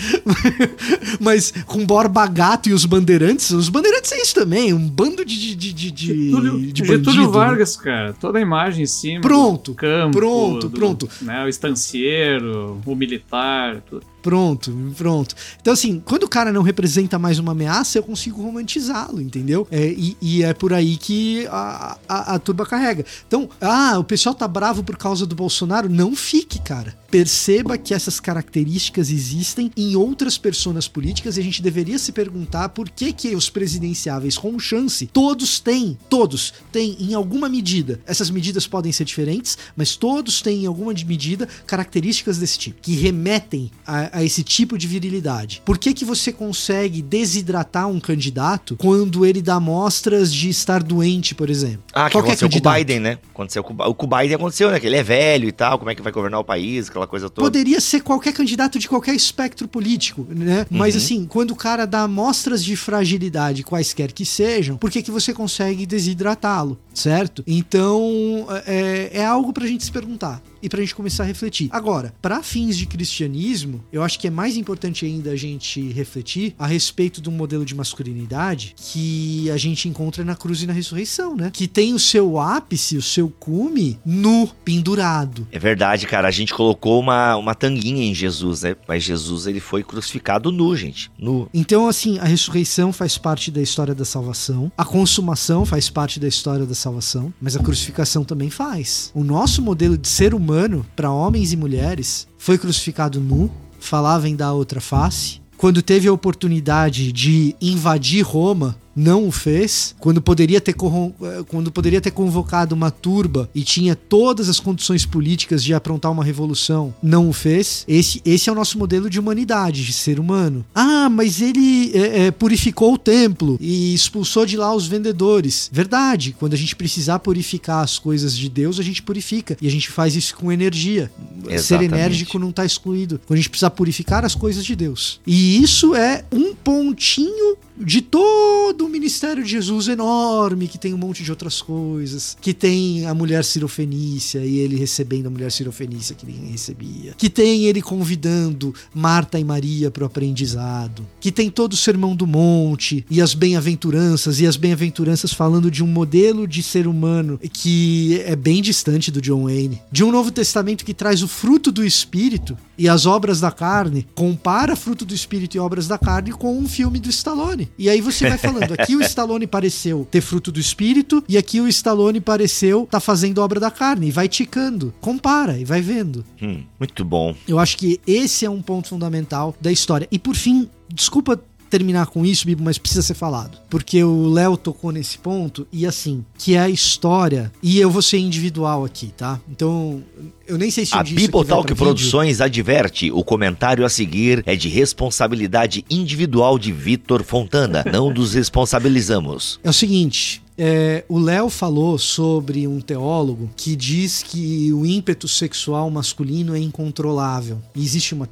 [1.20, 5.54] Mas com Borba Gato e os Bandeirantes, os Bandeirantes é isso também, um bando de.
[5.54, 7.30] de, de, de, Getúlio, de bandido, Getúlio?
[7.30, 7.84] Vargas, né?
[7.84, 9.20] cara, toda a imagem em cima.
[9.20, 11.08] Pronto, campo, pronto, do, pronto.
[11.22, 14.13] Né, o estancieiro, o militar, tudo.
[14.24, 15.34] Pronto, pronto.
[15.60, 19.68] Então, assim, quando o cara não representa mais uma ameaça, eu consigo romantizá-lo, entendeu?
[19.70, 23.04] É, e, e, é por aí que a, a, a turba carrega.
[23.28, 25.90] Então, ah, o pessoal tá bravo por causa do Bolsonaro.
[25.90, 26.96] Não fique, cara.
[27.10, 32.70] Perceba que essas características existem em outras personas políticas e a gente deveria se perguntar
[32.70, 38.00] por que que os presidenciáveis com chance, todos têm, todos têm em alguma medida.
[38.04, 42.96] Essas medidas podem ser diferentes, mas todos têm em alguma medida características desse tipo, que
[42.96, 45.60] remetem a, a esse tipo de virilidade?
[45.64, 51.34] Por que, que você consegue desidratar um candidato quando ele dá mostras de estar doente,
[51.34, 51.82] por exemplo?
[51.92, 52.62] Ah, que Qualquer aconteceu candidato.
[52.62, 53.18] com o Biden, né?
[53.32, 54.78] Aconteceu com, o com o Biden aconteceu, né?
[54.78, 57.28] Que ele é velho e tal, como é que vai governar o país, aquela coisa
[57.28, 57.46] toda.
[57.46, 60.64] Poderia ser qualquer candidato de qualquer espectro político, né?
[60.70, 61.00] Mas uhum.
[61.00, 65.32] assim, quando o cara dá mostras de fragilidade, quaisquer que sejam, por que, que você
[65.32, 67.42] consegue desidratá-lo, certo?
[67.46, 71.68] Então, é, é algo pra gente se perguntar e pra gente começar a refletir.
[71.70, 76.54] Agora, para fins de cristianismo, eu acho que é mais importante ainda a gente refletir
[76.58, 81.36] a respeito do modelo de masculinidade que a gente encontra na cruz e na ressurreição,
[81.36, 81.50] né?
[81.52, 85.46] Que tem o seu ápice, o seu cume nu, pendurado.
[85.52, 86.28] É verdade, cara.
[86.28, 88.74] A gente colocou uma, uma tanguinha em Jesus, né?
[88.88, 91.10] Mas Jesus, ele foi crucificado nu, gente.
[91.18, 91.48] Nu.
[91.52, 94.72] Então, assim, a ressurreição faz parte da história da salvação.
[94.78, 97.32] A consumação faz parte da história da salvação.
[97.40, 99.10] Mas a crucificação também faz.
[99.14, 104.36] O nosso modelo de ser humano para homens e mulheres, foi crucificado nu, falava em
[104.36, 105.40] dar outra face.
[105.56, 109.94] Quando teve a oportunidade de invadir Roma, não o fez.
[109.98, 115.04] Quando poderia ter, eh, quando poderia ter convocado uma turba e tinha todas as condições
[115.04, 117.84] políticas de aprontar uma revolução, não o fez.
[117.88, 120.64] Esse, esse é o nosso modelo de humanidade, de ser humano.
[120.74, 125.68] Ah, mas ele é, é, purificou o templo e expulsou de lá os vendedores.
[125.72, 129.56] Verdade, quando a gente precisar purificar as coisas de Deus, a gente purifica.
[129.60, 131.10] E a gente faz isso com energia.
[131.48, 131.62] Exatamente.
[131.62, 133.20] Ser enérgico não está excluído.
[133.26, 135.20] Quando a gente precisar purificar as coisas de Deus.
[135.26, 140.98] E isso é um pontinho de todo o ministério de Jesus enorme, que tem um
[140.98, 146.14] monte de outras coisas, que tem a mulher cirofenícia e ele recebendo a mulher cirofenícia
[146.14, 151.50] que ninguém recebia, que tem ele convidando Marta e Maria para o aprendizado, que tem
[151.50, 156.46] todo o sermão do monte e as bem-aventuranças e as bem-aventuranças falando de um modelo
[156.46, 160.94] de ser humano que é bem distante do John Wayne, de um Novo Testamento que
[160.94, 165.60] traz o fruto do espírito e as obras da carne, compara fruto do espírito e
[165.60, 167.68] obras da carne com um filme do Stallone.
[167.78, 171.60] E aí você vai falando, aqui o Stallone pareceu ter fruto do espírito e aqui
[171.60, 174.08] o Stallone pareceu tá fazendo obra da carne.
[174.08, 174.92] E vai ticando.
[175.00, 176.24] Compara e vai vendo.
[176.40, 177.34] Hum, muito bom.
[177.46, 180.08] Eu acho que esse é um ponto fundamental da história.
[180.10, 181.40] E por fim, desculpa
[181.74, 183.58] terminar com isso, Bibo, mas precisa ser falado.
[183.68, 188.00] Porque o Léo tocou nesse ponto, e assim, que é a história, e eu vou
[188.00, 189.40] ser individual aqui, tá?
[189.50, 190.00] Então,
[190.46, 195.84] eu nem sei se A Bibotalk Produções adverte: o comentário a seguir é de responsabilidade
[195.90, 197.84] individual de Vitor Fontana.
[197.90, 199.58] Não nos responsabilizamos.
[199.64, 205.26] É o seguinte, é, o Léo falou sobre um teólogo que diz que o ímpeto
[205.26, 207.60] sexual masculino é incontrolável.
[207.74, 208.28] E existe uma,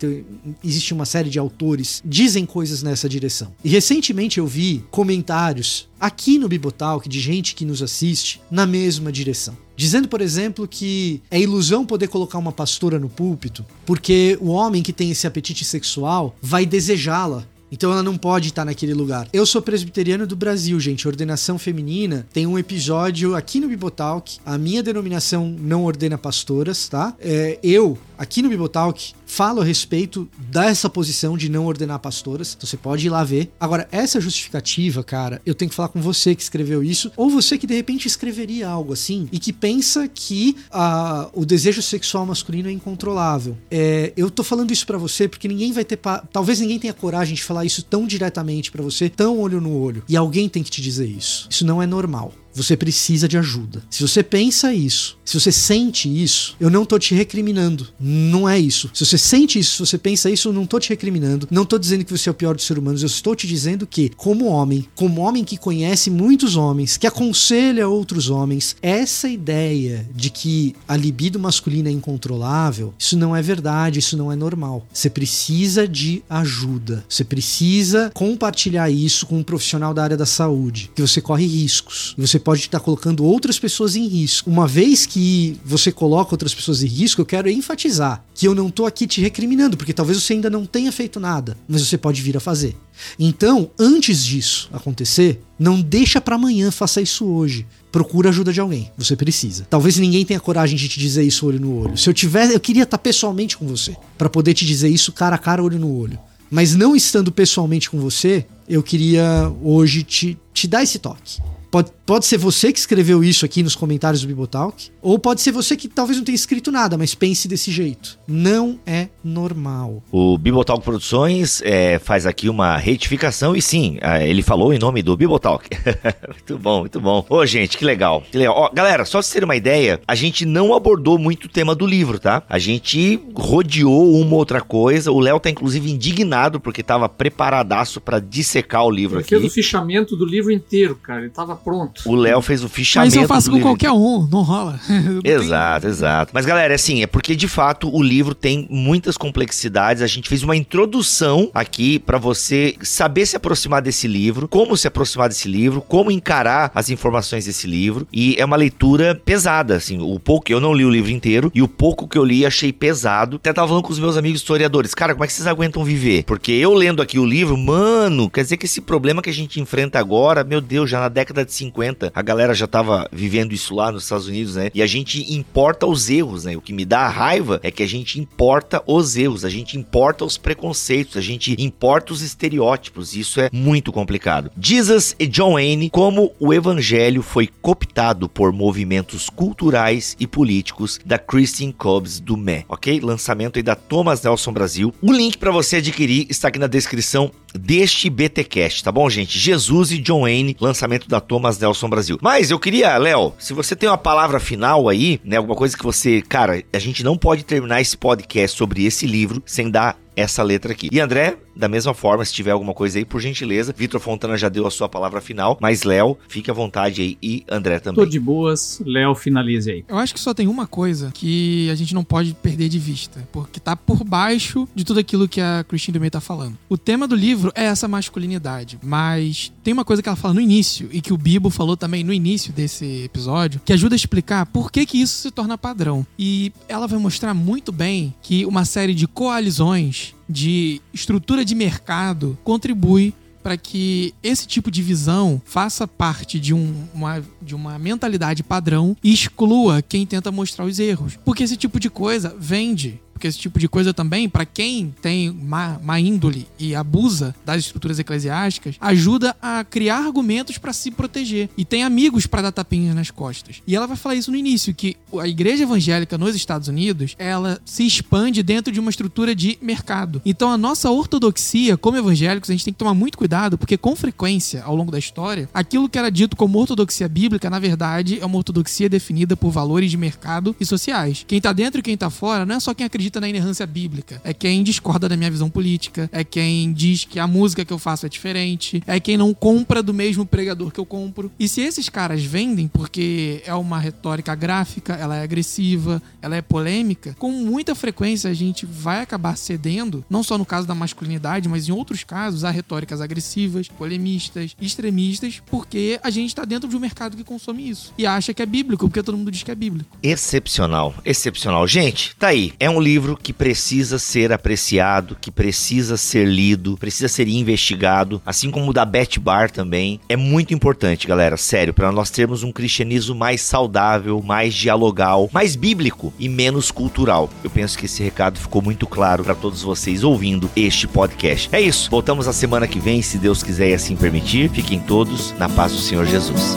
[0.62, 3.53] existe uma série de autores dizem coisas nessa direção.
[3.65, 9.12] E recentemente eu vi comentários aqui no Bibotalk de gente que nos assiste na mesma
[9.12, 9.57] direção.
[9.77, 14.82] Dizendo, por exemplo, que é ilusão poder colocar uma pastora no púlpito, porque o homem
[14.82, 19.27] que tem esse apetite sexual vai desejá-la então ela não pode estar naquele lugar.
[19.32, 21.09] Eu sou presbiteriano do Brasil, gente.
[21.09, 24.39] Ordenação feminina tem um episódio aqui no Bibotalk.
[24.44, 27.15] A minha denominação não ordena pastoras, tá?
[27.19, 32.55] É, eu, aqui no Bibotalk, falo a respeito dessa posição de não ordenar pastoras.
[32.55, 33.51] Então você pode ir lá ver.
[33.59, 37.57] Agora, essa justificativa, cara, eu tenho que falar com você que escreveu isso, ou você
[37.57, 42.69] que de repente escreveria algo assim e que pensa que uh, o desejo sexual masculino
[42.69, 43.57] é incontrolável.
[43.71, 45.99] É, eu tô falando isso para você porque ninguém vai ter.
[46.31, 50.05] Talvez ninguém tenha coragem de falar isso tão diretamente para você, tão olho no olho.
[50.11, 51.49] E alguém tem que te dizer isso.
[51.51, 53.83] Isso não é normal você precisa de ajuda.
[53.91, 57.89] Se você pensa isso, se você sente isso, eu não tô te recriminando.
[57.99, 58.91] Não é isso.
[58.93, 61.49] Se você sente isso, se você pensa isso, eu não tô te recriminando.
[61.51, 63.03] Não tô dizendo que você é o pior dos seres humanos.
[63.03, 67.89] Eu estou te dizendo que, como homem, como homem que conhece muitos homens, que aconselha
[67.89, 73.99] outros homens, essa ideia de que a libido masculina é incontrolável, isso não é verdade,
[73.99, 74.87] isso não é normal.
[74.93, 77.05] Você precisa de ajuda.
[77.09, 82.15] Você precisa compartilhar isso com um profissional da área da saúde, que você corre riscos.
[82.19, 84.51] Você pode estar colocando outras pessoas em risco.
[84.51, 88.70] Uma vez que você coloca outras pessoas em risco, eu quero enfatizar que eu não
[88.70, 92.20] tô aqui te recriminando, porque talvez você ainda não tenha feito nada, mas você pode
[92.20, 92.77] vir a fazer.
[93.19, 97.66] Então, antes disso acontecer, não deixa para amanhã, faça isso hoje.
[97.90, 99.66] Procura ajuda de alguém, você precisa.
[99.69, 101.97] Talvez ninguém tenha coragem de te dizer isso olho no olho.
[101.97, 105.36] Se eu tivesse, eu queria estar pessoalmente com você para poder te dizer isso cara
[105.36, 106.19] a cara, olho no olho.
[106.51, 111.40] Mas não estando pessoalmente com você, eu queria hoje te, te dar esse toque.
[111.70, 115.53] Pode, pode ser você que escreveu isso aqui nos comentários do Bibotalk, ou pode ser
[115.53, 118.19] você que talvez não tenha escrito nada, mas pense desse jeito.
[118.27, 120.03] Não é normal.
[120.11, 125.03] O Bibotalk Produções é, faz aqui uma retificação e sim, é, ele falou em nome
[125.03, 125.69] do Bibotalk.
[126.29, 127.24] muito bom, muito bom.
[127.29, 128.23] Ô, gente, que legal.
[128.31, 128.55] Que legal.
[128.57, 131.74] Ó, galera, só pra vocês terem uma ideia, a gente não abordou muito o tema
[131.74, 132.43] do livro, tá?
[132.49, 135.12] A gente rodeou uma outra coisa.
[135.12, 139.35] O Léo tá inclusive indignado porque tava preparadaço para dissecar o livro ele aqui.
[139.35, 141.20] Ele fez o fichamento do livro inteiro, cara.
[141.20, 141.91] Ele tava pronto.
[142.05, 143.14] O Léo fez o fichamento.
[143.14, 143.70] Mas eu faço com livro.
[143.70, 144.81] qualquer um, não rola.
[145.24, 146.32] exato, exato.
[146.35, 150.02] Mas galera, assim, é porque de fato o livro tem muitas complexidades.
[150.02, 154.86] A gente fez uma introdução aqui para você saber se aproximar desse livro, como se
[154.86, 158.06] aproximar desse livro, como encarar as informações desse livro.
[158.12, 159.98] E é uma leitura pesada, assim.
[160.01, 162.73] O pouco eu não li o livro inteiro e o pouco que eu li achei
[162.73, 163.36] pesado.
[163.36, 166.24] Até tava falando com os meus amigos historiadores, cara, como é que vocês aguentam viver?
[166.24, 169.60] Porque eu lendo aqui o livro, mano, quer dizer que esse problema que a gente
[169.60, 173.53] enfrenta agora, meu Deus, já na década de 50 50, a galera já tava vivendo
[173.53, 174.71] isso lá nos Estados Unidos, né?
[174.73, 176.57] E a gente importa os erros, né?
[176.57, 180.25] O que me dá raiva é que a gente importa os erros, a gente importa
[180.25, 183.15] os preconceitos, a gente importa os estereótipos.
[183.15, 184.51] Isso é muito complicado.
[184.59, 191.19] Jesus e John Wayne, como o evangelho foi cooptado por movimentos culturais e políticos da
[191.19, 193.01] Christine Cobbs do Mé, ok?
[193.01, 194.95] Lançamento aí da Thomas Nelson Brasil.
[195.03, 199.39] O link para você adquirir está aqui na descrição deste BTcast, tá bom, gente?
[199.39, 202.19] Jesus e John Wayne, lançamento da Thomas Nelson Brasil.
[202.20, 205.85] Mas eu queria, Léo, se você tem uma palavra final aí, né, alguma coisa que
[205.85, 210.43] você, cara, a gente não pode terminar esse podcast sobre esse livro sem dar essa
[210.43, 210.89] letra aqui.
[210.93, 214.48] E André, da mesma forma, se tiver alguma coisa aí, por gentileza, Vitor Fontana já
[214.48, 218.05] deu a sua palavra final, mas Léo, fique à vontade aí e André também.
[218.05, 219.84] Tô de boas, Léo, finalize aí.
[219.89, 223.26] Eu acho que só tem uma coisa que a gente não pode perder de vista,
[223.32, 226.56] porque tá por baixo de tudo aquilo que a Christine Dumais tá falando.
[226.68, 230.40] O tema do livro é essa masculinidade, mas tem uma coisa que ela fala no
[230.40, 234.47] início e que o Bibo falou também no início desse episódio, que ajuda a explicar
[234.47, 236.06] por que que isso se torna padrão.
[236.18, 242.39] E ela vai mostrar muito bem que uma série de coalizões de estrutura de mercado
[242.45, 248.43] contribui para que esse tipo de visão faça parte de, um, uma, de uma mentalidade
[248.43, 251.19] padrão e exclua quem tenta mostrar os erros.
[251.24, 255.31] Porque esse tipo de coisa vende porque esse tipo de coisa também, para quem tem
[255.31, 261.49] má, má, índole e abusa das estruturas eclesiásticas, ajuda a criar argumentos para se proteger.
[261.57, 263.62] E tem amigos para dar tapinhas nas costas.
[263.65, 267.61] E ela vai falar isso no início, que a igreja evangélica nos Estados Unidos, ela
[267.65, 270.20] se expande dentro de uma estrutura de mercado.
[270.24, 273.94] Então a nossa ortodoxia, como evangélicos, a gente tem que tomar muito cuidado, porque com
[273.94, 278.27] frequência, ao longo da história, aquilo que era dito como ortodoxia bíblica, na verdade, é
[278.27, 281.24] uma ortodoxia definida por valores de mercado e sociais.
[281.28, 283.66] Quem tá dentro e quem tá fora não é só quem acredita acredita na inerrância
[283.66, 284.20] bíblica.
[284.24, 286.09] É quem discorda da minha visão política.
[286.12, 288.82] É quem diz que a música que eu faço é diferente.
[288.86, 291.30] É quem não compra do mesmo pregador que eu compro.
[291.39, 296.43] E se esses caras vendem porque é uma retórica gráfica, ela é agressiva, ela é
[296.43, 301.48] polêmica, com muita frequência a gente vai acabar cedendo, não só no caso da masculinidade,
[301.48, 306.76] mas em outros casos, a retóricas agressivas, polemistas, extremistas, porque a gente está dentro de
[306.76, 307.93] um mercado que consome isso.
[307.98, 309.97] E acha que é bíblico, porque todo mundo diz que é bíblico.
[310.02, 311.66] Excepcional, excepcional.
[311.66, 312.52] Gente, tá aí.
[312.59, 318.23] É um livro livro que precisa ser apreciado, que precisa ser lido, precisa ser investigado,
[318.24, 319.99] assim como o da Beth Bar também.
[320.09, 325.57] É muito importante, galera, sério, para nós termos um cristianismo mais saudável, mais dialogal, mais
[325.57, 327.29] bíblico e menos cultural.
[327.43, 331.49] Eu penso que esse recado ficou muito claro para todos vocês ouvindo este podcast.
[331.51, 331.91] É isso.
[331.91, 334.49] Voltamos a semana que vem, se Deus quiser e assim permitir.
[334.51, 336.57] Fiquem todos na paz do Senhor Jesus.